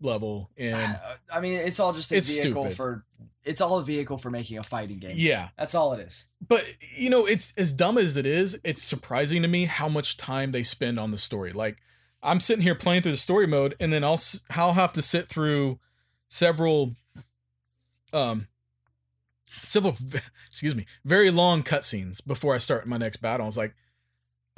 [0.00, 0.96] level and
[1.34, 2.76] I mean, it's all just a It's vehicle stupid.
[2.76, 3.04] for.
[3.44, 5.16] It's all a vehicle for making a fighting game.
[5.16, 6.26] yeah That's all it is.
[6.46, 6.64] but
[6.96, 10.50] you know it's as dumb as it is it's surprising to me how much time
[10.50, 11.76] they spend on the story like
[12.22, 14.18] i'm sitting here playing through the story mode and then i'll
[14.56, 15.78] i'll have to sit through
[16.30, 16.94] several
[18.14, 18.46] um
[19.46, 19.94] several
[20.48, 23.44] excuse me very long cutscenes before I start my next battle.
[23.44, 23.74] I was like,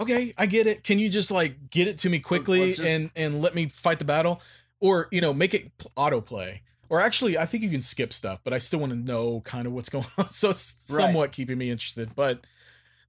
[0.00, 0.84] okay, I get it.
[0.84, 3.98] Can you just like get it to me quickly just- and and let me fight
[3.98, 4.40] the battle,
[4.80, 6.60] or you know make it autoplay.
[6.88, 9.66] Or actually, I think you can skip stuff, but I still want to know kind
[9.66, 10.30] of what's going on.
[10.30, 11.06] So it's Right.
[11.06, 12.46] somewhat keeping me interested, but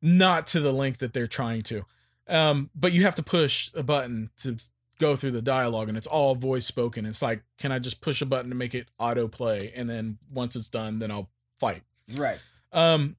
[0.01, 1.85] not to the length that they're trying to.
[2.27, 4.57] Um, but you have to push a button to
[4.99, 7.05] go through the dialogue, and it's all voice spoken.
[7.05, 10.55] It's like, can I just push a button to make it autoplay, and then once
[10.55, 11.29] it's done, then I'll
[11.59, 11.83] fight.
[12.15, 12.39] Right.
[12.73, 13.15] Um,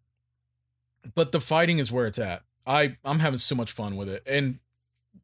[1.14, 2.42] but the fighting is where it's at.
[2.68, 4.58] I I'm having so much fun with it, and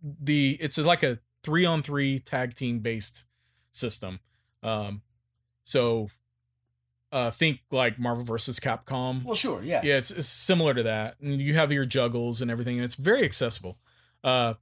[0.03, 3.25] the it's like a three on three tag team based
[3.71, 4.19] system.
[4.63, 5.03] Um,
[5.65, 6.09] so
[7.13, 9.25] uh, think like Marvel versus Capcom.
[9.25, 9.63] Well, sure.
[9.63, 9.83] Yeah.
[9.85, 11.17] Yeah, it's, it's similar to that.
[11.21, 13.79] And you have your juggles and everything, and it's very accessible.
[14.25, 14.55] Uh,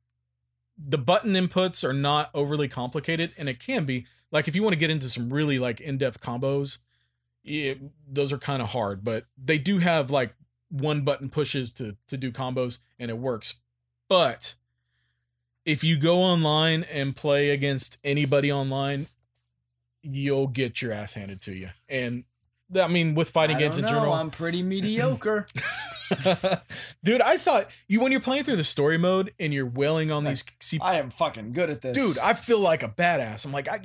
[0.77, 4.73] the button inputs are not overly complicated, and it can be like if you want
[4.73, 6.79] to get into some really like in depth combos,
[7.43, 7.75] yeah,
[8.07, 9.05] those are kind of hard.
[9.05, 10.35] But they do have like
[10.73, 13.61] one button pushes to to do combos, and it works.
[14.09, 14.57] But
[15.65, 19.07] if you go online and play against anybody online,
[20.03, 21.69] you'll get your ass handed to you.
[21.89, 22.25] And
[22.75, 25.47] I mean, with fighting I games in general, I'm pretty mediocre.
[27.05, 30.25] dude i thought you when you're playing through the story mode and you're wailing on
[30.25, 31.97] these see, I am fucking good at this.
[31.97, 33.81] dude i feel like a badass i'm like i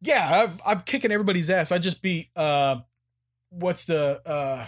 [0.00, 2.80] yeah I'm, I'm kicking everybody's ass i just beat uh
[3.50, 4.66] what's the uh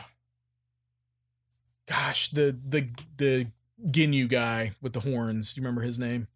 [1.89, 3.47] gosh the the the
[3.91, 6.29] ginyu guy with the horns you remember his name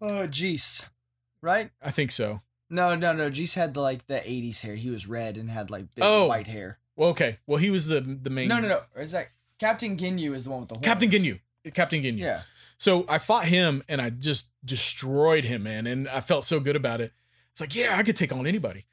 [0.00, 0.88] Oh, Jeice.
[1.42, 1.70] Right?
[1.82, 3.30] i think so No, no, no.
[3.30, 4.74] Jeice had the like the '80s hair.
[4.76, 6.26] He was red and had like big Oh.
[6.26, 6.78] white hair.
[6.96, 8.82] well okay well he was the the main No, no, no.
[9.00, 10.34] Is that Captain Ginyu?
[10.34, 10.84] Is the one with the horns.
[10.86, 11.40] captain ginyu
[11.74, 12.42] captain ginyu Yeah.
[12.76, 15.88] So I fought him and I just destroyed him, man.
[15.88, 17.12] And I felt so good about it.
[17.50, 18.86] It's like, yeah, I could take on anybody.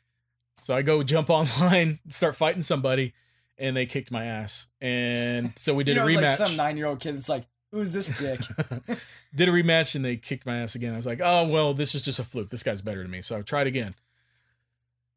[0.62, 3.14] So I go jump online, start fighting somebody,
[3.58, 4.68] and they kicked my ass.
[4.82, 6.22] And so we did you know, a rematch.
[6.22, 7.16] Like some nine-year-old kid.
[7.16, 8.40] It's like, who's this dick?
[9.36, 10.94] did a rematch and they kicked my ass again.
[10.94, 12.50] I was like, oh well, this is just a fluke.
[12.50, 13.22] This guy's better than me.
[13.22, 13.96] So I tried again.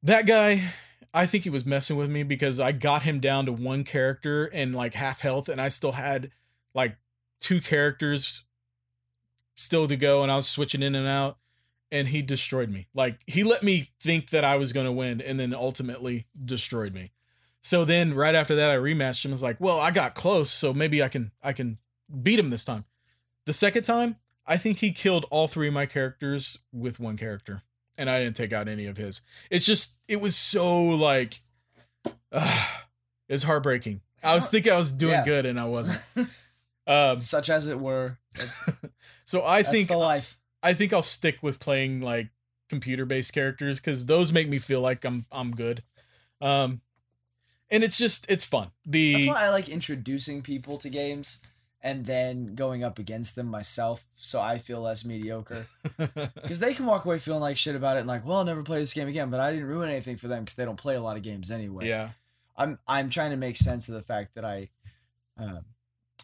[0.03, 0.73] That guy,
[1.15, 4.47] I think he was messing with me because I got him down to one character
[4.47, 6.31] and like half health, and I still had
[6.75, 6.97] like
[7.41, 8.45] two characters
[9.55, 11.39] still to go, and I was switching in and out,
[11.91, 12.89] and he destroyed me.
[12.95, 17.13] Like he let me think that I was gonna win, and then ultimately destroyed me.
[17.69, 19.31] So then right after that, I rematched him.
[19.31, 21.77] I was like, well, I got close, so maybe I can I can
[22.23, 22.87] beat him this time.
[23.45, 24.17] The second time,
[24.47, 27.61] I think he killed all three of my characters with one character,
[27.99, 29.21] and I didn't take out any of his.
[29.51, 31.43] It's just it was so like,
[32.33, 32.67] uh,
[33.29, 34.01] it's heartbreaking.
[34.25, 35.25] I was thinking I was doing Yeah.
[35.27, 36.01] good, and I wasn't.
[36.87, 38.17] Um, Such as it were.
[39.27, 40.39] So I that's think the life.
[40.63, 42.29] I think I'll stick with playing like
[42.71, 45.83] computer based characters because those make me feel like I'm I'm good.
[46.41, 46.81] Um,
[47.71, 48.71] and it's just it's fun.
[48.87, 51.41] The That's why I like introducing people to games
[51.81, 55.67] and then going up against them myself, so I feel less mediocre.
[55.97, 58.63] Because they can walk away feeling like shit about it and like, well, I'll never
[58.65, 59.31] play this game again.
[59.31, 61.51] But I didn't ruin anything for them because they don't play a lot of games
[61.51, 61.87] anyway.
[61.89, 62.11] yeah.
[62.57, 64.71] I'm I'm trying to make sense of the fact that I,
[65.39, 65.61] um,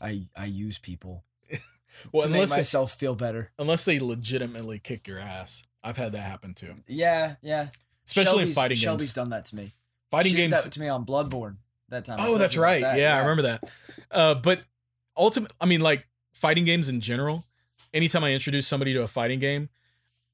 [0.02, 1.22] I I use people
[2.12, 3.52] Well, to make unless they, myself feel better.
[3.56, 6.74] unless they legitimately kick your ass, I've had that happen too.
[6.88, 7.68] Yeah, yeah.
[8.06, 9.14] Especially in fighting Shelby's games.
[9.14, 9.74] done that to me.
[10.10, 10.64] Fighting games.
[10.64, 11.56] that to me on Bloodborne
[11.88, 12.18] that time.
[12.20, 12.82] Oh, that's right.
[12.82, 13.64] that, Yeah, I remember that.
[14.10, 14.62] Uh, but
[15.16, 17.44] ultimately, I mean, like fighting games in general.
[17.92, 19.68] Anytime I introduce somebody to a fighting game,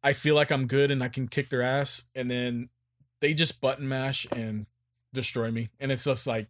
[0.03, 2.71] I feel like I'm good and I can kick their ass, and then
[3.21, 4.66] they just button mash and
[5.12, 6.49] destroy me, and it's just like,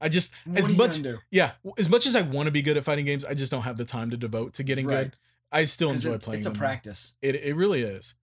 [0.00, 1.00] I just What as much
[1.30, 3.62] yeah, as much as I want to be good at fighting games, I just don't
[3.62, 5.04] have the time to devote to getting Right.
[5.04, 5.16] good.
[5.50, 6.38] I still enjoy it's, playing.
[6.38, 7.14] it's a practice.
[7.20, 8.14] It it really is.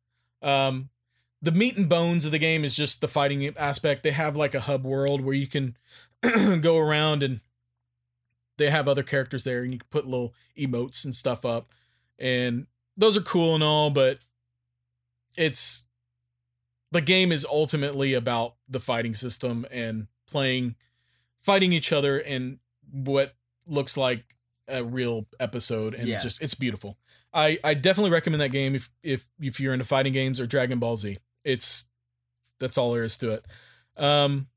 [0.42, 0.90] Um,
[1.46, 4.02] the meat and bones of the game is just the fighting aspect.
[4.02, 5.78] They have like a hub world where you can
[6.62, 7.40] go around and
[8.58, 11.68] they have other characters there, and you can put little emotes and stuff up,
[12.18, 12.68] and
[12.98, 14.20] those are cool and all, but
[15.38, 15.86] it's
[16.92, 20.76] the game is ultimately about the fighting system and playing
[21.42, 22.60] fighting each other in
[22.92, 23.36] what
[23.68, 24.24] looks like
[24.68, 26.22] a real episode and Yeah.
[26.22, 26.98] just it's beautiful.
[27.34, 30.80] I I definitely recommend that game if if if you're into fighting games or Dragon
[30.80, 31.18] Ball Z.
[31.46, 31.86] It's
[32.60, 33.46] that's all there is to it.
[33.96, 34.48] Um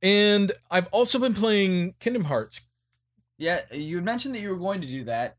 [0.00, 2.68] and I've also been playing Kingdom Hearts.
[3.36, 5.36] Yeah, you had mentioned that you were going to do that.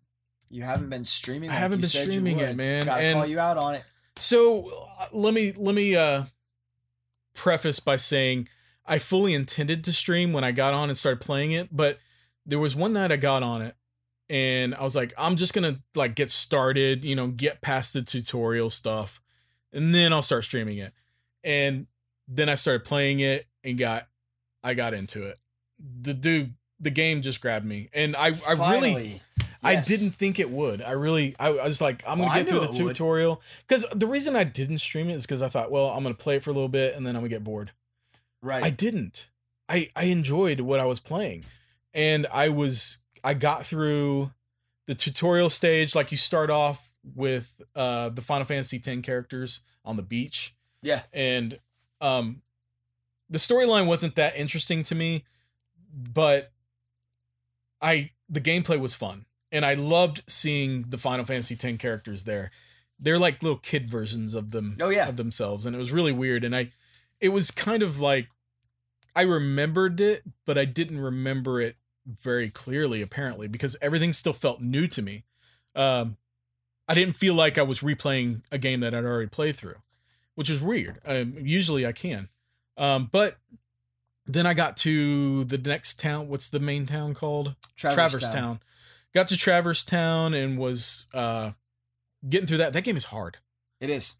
[0.49, 1.49] You haven't been streaming.
[1.49, 3.83] I like haven't been streaming it, man, Gotta and- call you out on it.
[4.17, 6.23] So uh, let me let me uh
[7.33, 8.49] preface by saying
[8.85, 11.99] I fully intended to stream when I got on and started playing it, but
[12.45, 13.75] there was one night I got on it
[14.29, 18.01] and I was like, I'm just gonna like get started, you know, get past the
[18.01, 19.21] tutorial stuff
[19.73, 20.93] and then I'll start streaming it.
[21.43, 21.87] And
[22.27, 24.07] then I started playing it and got
[24.63, 25.37] I got into it.
[25.79, 27.89] The dude the game just grabbed me.
[27.93, 29.21] And I I really Finally.
[29.61, 30.81] I didn't think it would.
[30.81, 34.07] I really, I, I was like, I'm Well, gonna get through the tutorial because the
[34.07, 36.49] reason I didn't stream it is because I thought, well, I'm gonna play it for
[36.49, 37.71] a little bit and then I'm gonna get bored.
[38.41, 38.63] Right.
[38.63, 39.29] I didn't.
[39.67, 41.43] I I enjoyed what I was playing,
[41.93, 44.31] and I was I got through
[44.87, 45.93] the tutorial stage.
[45.93, 51.01] Like you start off with uh the Final Fantasy X characters on the beach, yeah.
[51.13, 51.59] and
[52.01, 52.41] um
[53.29, 55.23] the storyline wasn't that interesting to me
[55.93, 56.51] but
[57.81, 59.25] i the gameplay was fun.
[59.51, 62.51] And i loved seeing the final fantasy x characters there.
[62.99, 65.07] They're like little kid versions of them Oh, yeah.
[65.07, 66.43] of themselves and it was really weird.
[66.43, 66.71] And i
[67.19, 68.27] it was kind of like
[69.15, 71.75] i remembered it but i didn't remember it
[72.05, 75.23] very clearly apparently because everything still felt new to me.
[75.75, 76.17] Um
[76.89, 79.75] i didn't feel like i was replaying a game that i'd already played through
[80.35, 82.27] which is weird um, usually i can
[82.77, 83.37] um but
[84.25, 88.33] then i got to the next town what's the main town called Traverse, Traverse Town.
[88.33, 88.59] Town.
[89.13, 91.51] Got to Traverse Town and was uh
[92.27, 92.73] getting through that.
[92.73, 93.37] That game is hard.
[93.79, 94.17] It is.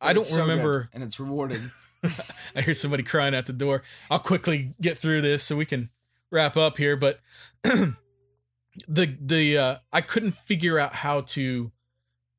[0.00, 0.90] I don't so remember.
[0.92, 1.70] and it's rewarding.
[2.56, 3.84] I hear somebody crying at the door.
[4.10, 5.90] I'll quickly get through this so we can
[6.30, 6.96] wrap up here.
[6.96, 7.20] But
[7.62, 7.96] the
[8.88, 11.70] the uh I couldn't figure out how to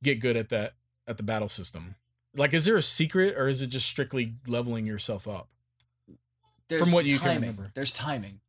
[0.03, 0.73] get good at that
[1.07, 1.95] at the battle system.
[2.35, 5.49] Like, is there a secret or is it just strictly leveling yourself up?
[6.67, 7.71] There's what you can remember.
[7.73, 8.39] There's timing.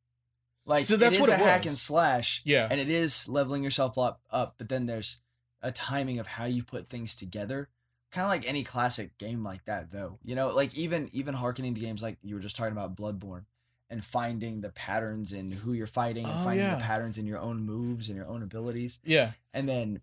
[0.66, 1.72] Like So that's it is what a hack was.
[1.72, 2.66] and slash, Yeah.
[2.70, 4.54] and it is leveling yourself up, up.
[4.56, 5.18] But then there's
[5.60, 7.68] a timing of how you put things together.
[8.12, 10.18] Kind of like any classic game like that, though.
[10.22, 13.44] You know, like even even harkening to games like you were just talking about Bloodborne,
[13.90, 16.76] and finding the patterns in who you're fighting, and Oh, finding yeah.
[16.76, 19.00] the patterns in your own moves and your own abilities.
[19.04, 19.32] Yeah.
[19.52, 20.00] And then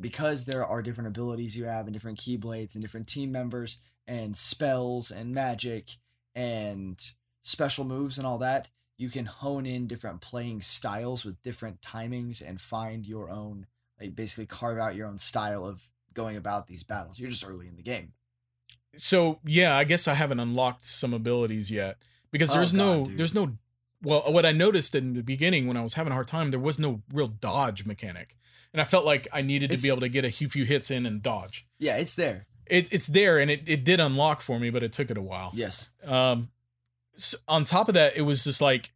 [0.00, 4.36] because there are different abilities you have and different keyblades and different team members and
[4.36, 5.90] spells and magic
[6.34, 7.12] and
[7.42, 12.40] special moves and all that, you can hone in different playing styles with different timings
[12.46, 13.66] and find your own
[14.00, 17.18] like basically carve out your own style of going about these battles.
[17.18, 18.12] You're just early in the game.
[18.96, 21.96] so yeah i guess i haven't unlocked some abilities yet
[22.30, 23.16] because Oh, there's no dude.
[23.18, 23.56] there's no
[24.02, 26.60] well what i noticed in the beginning when i was having a hard time there
[26.60, 28.36] was no real dodge mechanic
[28.72, 30.90] and i felt like i needed to be able to get a few few hits
[30.90, 32.46] in and dodge Yeah, it's there.
[32.66, 35.22] it, it's there and it, it did unlock for me but it took it a
[35.22, 35.90] while Yes.
[36.04, 36.48] um
[37.16, 38.92] s on top of that it was just like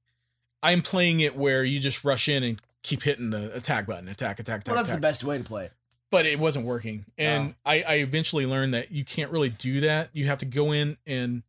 [0.63, 4.39] i'm playing it where you just rush in and keep hitting the attack button attack
[4.41, 5.73] attack attack Well, that's attack the best way to play it.
[6.11, 7.05] but it wasn't working.
[7.19, 7.71] And Oh.
[7.73, 10.11] I, I eventually learned that you can't really do that.
[10.13, 11.43] You have to go in and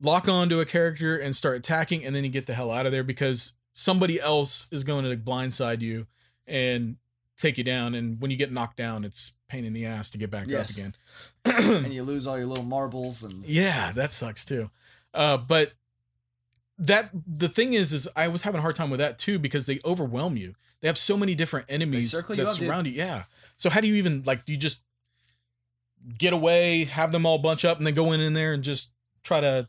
[0.00, 2.92] lock onto a character and start attacking, and then you get the hell out of
[2.92, 6.06] there because somebody else is going to blindside you
[6.46, 6.96] and
[7.40, 7.94] take you down.
[7.94, 10.78] And when you get knocked down, it's pain in the ass to get back Yes.
[10.78, 10.92] up
[11.44, 11.74] again.
[11.84, 14.70] And you lose all your little marbles and Yeah, that sucks too.
[15.14, 15.72] Uh, but
[16.78, 19.66] that the thing is, is I was having a hard time with that too because
[19.66, 20.54] they overwhelm you.
[20.80, 22.48] They have so many different enemies that you up, dude.
[22.48, 22.94] surround you.
[22.94, 23.24] Yeah.
[23.56, 24.44] So how do you even like?
[24.46, 24.80] Do you just
[26.18, 28.92] get away, have them all bunch up, and then go in in there and just
[29.22, 29.68] try to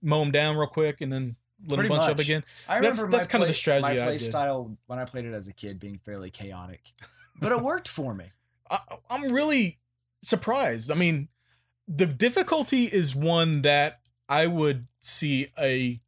[0.00, 2.26] mow them down real quick, and then them bunch up much.
[2.26, 2.44] again?
[2.68, 5.04] I That's- remember that's kind of the play- strategy My I play style when I
[5.04, 6.92] played it as a kid being fairly chaotic,
[7.40, 8.26] but it worked for me.
[8.70, 8.80] I,
[9.10, 9.78] I'm really
[10.22, 10.90] surprised.
[10.90, 11.28] I mean,
[11.88, 16.00] the difficulty is one that I would see a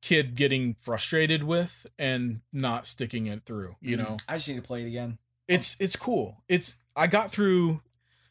[0.00, 3.76] kid getting frustrated with and not sticking it through.
[3.80, 4.00] You Mhm.
[4.00, 5.18] know, I just need to play it again.
[5.48, 6.42] it's it's cool.
[6.48, 7.82] It's I got through,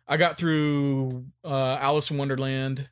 [0.08, 2.90] I got through uh, Alice in Wonderland.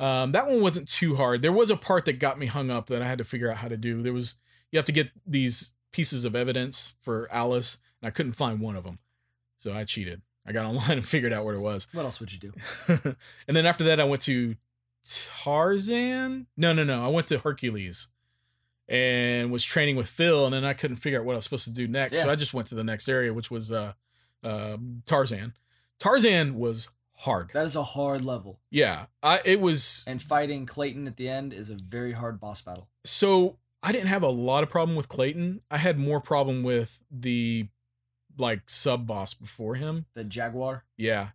[0.00, 1.42] Um, that one wasn't too hard.
[1.42, 3.58] There was a part that got me hung up that I had to figure out
[3.58, 4.00] how to do.
[4.02, 4.36] There was
[4.72, 8.76] you have to get these pieces of evidence for Alice, and I couldn't find one
[8.76, 8.98] of them,
[9.58, 10.22] so I cheated.
[10.46, 11.86] I got online and figured out where it was.
[11.92, 12.52] What else would you do?
[13.46, 14.56] and then after that, I went to
[15.06, 16.46] Tarzan.
[16.56, 17.04] No, no, no.
[17.04, 18.08] I went to Hercules
[18.88, 21.64] and was training with Phil, and then I couldn't figure out what I was supposed
[21.64, 22.22] to do next.
[22.22, 23.92] So I just went to the next area, which was uh,
[24.42, 25.52] uh, Tarzan.
[25.98, 26.88] Tarzan was
[27.20, 27.50] hard.
[27.54, 31.52] That is a hard level, Yeah, I it was and fighting Clayton at the end
[31.52, 32.88] is a very hard boss battle.
[33.04, 35.62] so I didn't have a lot of problem with Clayton.
[35.70, 37.68] I had more problem with the
[38.36, 40.06] like sub boss before him.
[40.14, 41.30] The jaguar, Yeah,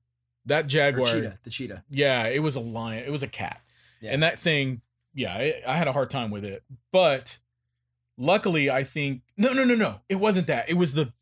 [0.46, 1.06] that or jaguar.
[1.08, 1.84] cheetah, the cheetah.
[1.90, 3.04] Yeah, it was a lion.
[3.04, 3.62] It was a cat.
[4.02, 4.12] Yeah.
[4.12, 4.82] And that thing,
[5.14, 6.64] yeah, I, I had a hard time with it.
[6.92, 7.40] But
[8.18, 10.02] luckily, I think no, no, no, no.
[10.10, 10.70] It wasn't that.
[10.70, 11.14] It was the.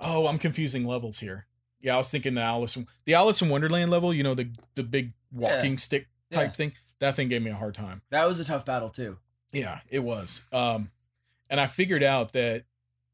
[0.00, 1.46] Oh, I'm confusing levels here.
[1.82, 4.14] Yeah, I was thinking the Alice, the Alice in Wonderland level.
[4.14, 6.52] You know, the the big walking stick type Yeah.
[6.52, 6.72] thing.
[7.00, 8.02] That thing gave me a hard time.
[8.10, 9.18] That was a tough battle too.
[9.52, 10.44] Yeah, it was.
[10.52, 10.90] Um,
[11.50, 12.64] and I figured out that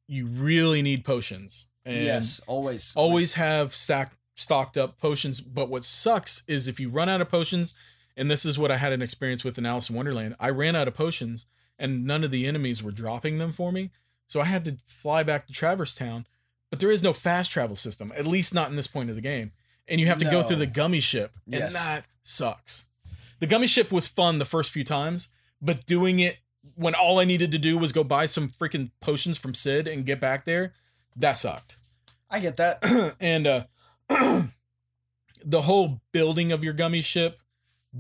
[0.07, 1.67] you really need potions.
[1.85, 5.41] And yes, always, always have stack stocked up potions.
[5.41, 7.75] But what sucks is if you run out of potions,
[8.17, 10.37] and this is what I had an experience with in Alice in Wonderland.
[10.39, 11.47] I ran out of potions,
[11.79, 13.91] and none of the enemies were dropping them for me.
[14.27, 16.27] So I had to fly back to Traverse Town.
[16.71, 19.23] But there is no fast travel system, at least not in this point of the
[19.23, 19.53] game.
[19.87, 21.73] And you have to go through the gummy ship, and Yes.
[21.73, 22.87] that sucks.
[23.41, 25.29] The gummy ship was fun the first few times,
[25.63, 26.39] but doing it
[26.75, 30.05] when all I needed to do was go buy some freaking potions from Cid and
[30.05, 30.75] get back there,
[31.17, 31.79] that sucked.
[32.29, 33.17] I get that.
[33.21, 33.65] and uh
[35.45, 37.39] the whole building of your gummy ship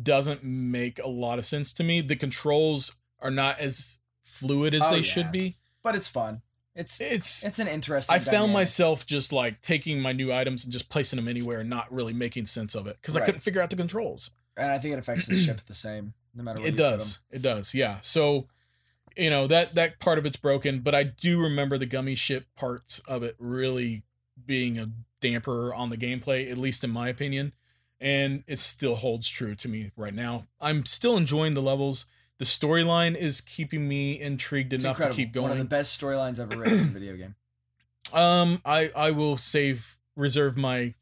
[0.02, 2.00] doesn't make a lot of sense to me.
[2.00, 5.02] The controls are not as fluid as Oh, they yeah.
[5.02, 5.56] should be.
[5.82, 6.42] But it's fun.
[6.78, 8.14] It's It's it's an interesting.
[8.14, 11.68] I found myself just like taking my new items and just placing them anywhere and
[11.68, 14.30] not really making sense of it because I couldn't figure out the controls.
[14.56, 16.64] and I think it affects the ship the same, no matter.
[16.64, 17.20] It does.
[17.32, 17.74] It does.
[17.74, 17.98] Yeah.
[18.02, 18.46] So,
[19.16, 22.46] you know, that that part of it's broken, but I do remember the gummy ship
[22.56, 24.04] parts of it really
[24.46, 24.88] being a
[25.20, 27.54] damper on the gameplay, at least in my opinion.
[28.00, 30.46] And it still holds true to me right now.
[30.60, 32.06] I'm still enjoying the levels.
[32.39, 35.16] The storyline is keeping me intrigued It's enough incredible.
[35.16, 35.49] to keep going.
[35.49, 37.34] One of the best storylines ever written in a video game.
[38.11, 40.95] Um, I I will save reserve my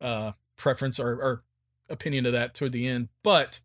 [0.00, 1.42] uh preference or, or
[1.90, 3.08] opinion of that toward the end.
[3.24, 3.58] But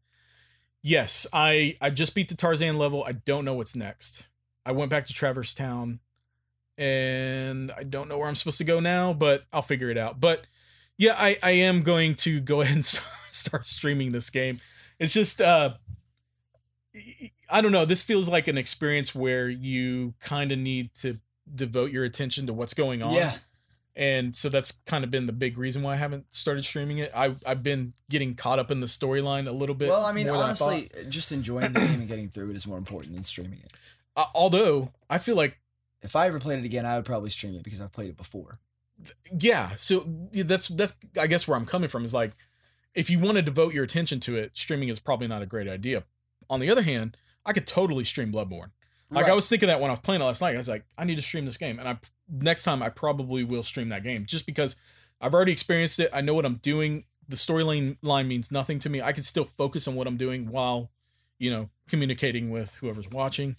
[0.81, 3.03] yes, I I just beat the Tarzan level.
[3.05, 4.27] I don't know what's next.
[4.65, 5.99] I went back to Traverse Town,
[6.77, 10.19] and I don't know where I'm supposed to go now, but I'll figure it out.
[10.19, 10.47] But
[10.97, 14.59] yeah, I I am going to go ahead and start, start streaming this game.
[14.99, 15.75] It's just uh.
[17.49, 17.85] I don't know.
[17.85, 21.19] This feels like an experience where you kind of need to
[21.53, 23.13] devote your attention to what's going on.
[23.13, 23.35] Yeah,
[23.95, 27.11] And so that's kind of been the big reason why I haven't started streaming it.
[27.15, 29.89] I I've been getting caught up in the storyline a little bit.
[29.89, 30.67] well, I mean, more than thought.
[30.73, 33.73] honestly, just enjoying the game and getting through it is more important than streaming it.
[34.15, 35.57] Uh, although I feel like
[36.03, 38.15] If I ever played it again, I would probably stream it because I've played it
[38.15, 38.59] before.
[39.39, 42.33] yeah, so that's that's I guess where I'm coming from is like
[42.93, 45.67] if you want to devote your attention to it, streaming is probably not a great
[45.67, 46.03] idea.
[46.53, 48.71] On the other hand, I could totally stream Bloodborne.
[49.09, 50.85] Like I was thinking that when I was playing it last night, I was like,
[50.97, 51.97] I need to stream this game, and I
[52.29, 54.75] next time I probably will stream that game just because
[55.21, 56.09] I've already experienced it.
[56.11, 57.05] I know what I'm doing.
[57.27, 59.01] The storyline line means nothing to me.
[59.01, 60.89] I can still focus on what I'm doing while,
[61.37, 63.55] you know, communicating with whoever's watching.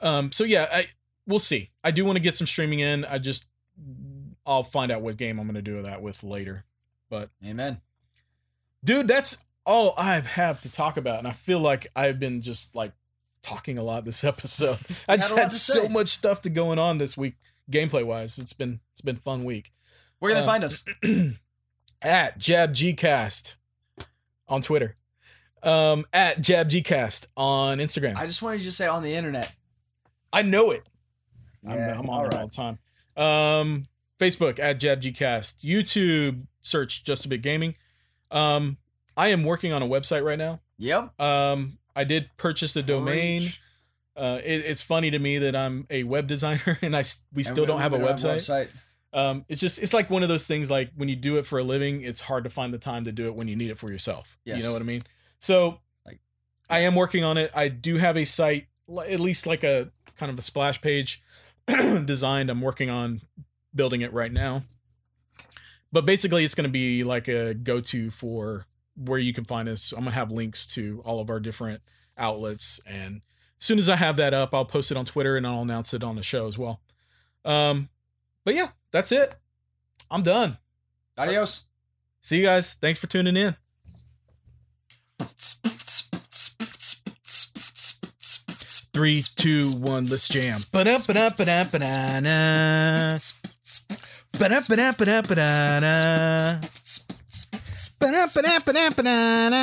[0.00, 0.86] Um, so yeah, I
[1.26, 1.70] we'll see.
[1.82, 3.04] I do want to get some streaming in.
[3.04, 3.46] I just
[4.46, 6.64] I'll find out what game I'm going to do that with later.
[7.10, 7.80] But amen.
[8.84, 12.74] Dude, that's all I have to talk about, and I feel like I've been just
[12.74, 12.92] like
[13.42, 14.78] talking a lot this episode.
[15.08, 17.34] I just had so much stuff to going on this week,
[17.70, 18.38] gameplay wise.
[18.38, 19.72] It's been it's been fun week.
[20.18, 20.84] Where can Um, they find us?
[22.02, 23.56] at JabGcast
[24.48, 24.94] on Twitter,
[25.62, 28.16] um, at JabGcast on Instagram.
[28.16, 29.52] I just wanted you to say on the internet.
[30.32, 30.82] I know it.
[31.66, 32.78] I'm, Yeah, I'm all on it all the time.
[33.16, 33.84] Um,
[34.18, 35.60] Facebook at JabGcast.
[35.64, 37.76] YouTube search Just a Bit Gaming.
[38.30, 38.78] Um,
[39.16, 40.60] I am working on a website right now.
[40.78, 41.20] Yep.
[41.20, 43.42] Um, I did purchase a domain.
[44.16, 47.02] Uh, it, it's funny to me that I'm a web designer and I
[47.32, 48.68] we And still don't have a we don't website.
[49.14, 51.58] Um, it's just it's like one of those things like when you do it for
[51.58, 53.78] a living, it's hard to find the time to do it when you need it
[53.78, 54.38] for yourself.
[54.56, 55.02] You know what I mean?
[55.38, 56.20] So, Like-
[56.70, 57.50] I am working on it.
[57.54, 58.68] I do have a site,
[59.06, 61.22] at least like a kind of a splash page
[61.66, 62.48] designed.
[62.48, 63.20] I'm working on
[63.74, 64.62] building it right now.
[65.90, 68.64] But basically, it's going to be like a go-to for
[68.96, 69.92] where you can find us.
[69.92, 71.82] I'm gonna have links to all of our different
[72.16, 73.22] outlets, and
[73.60, 75.94] as soon as I have that up, I'll post it on Twitter and I'll announce
[75.94, 76.80] it on the show as well.
[77.44, 77.88] Um,
[78.44, 79.34] but yeah, that's it.
[80.10, 80.58] I'm done.
[81.16, 81.66] Adios.
[82.20, 82.74] See you guys.
[82.74, 83.56] Thanks for tuning in.
[88.92, 90.58] Three, two, one, let's jam.
[90.70, 93.18] Ba-da-ba-da-ba-da-ba-da-na.
[94.38, 96.60] Ba-da-ba-da-ba-da-ba-da-na.
[98.02, 99.62] Ba-da-ba-da-ba-da-ba-da-da.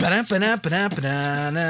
[0.00, 1.66] Ba-da-ba-da-ba-da-ba-da-da.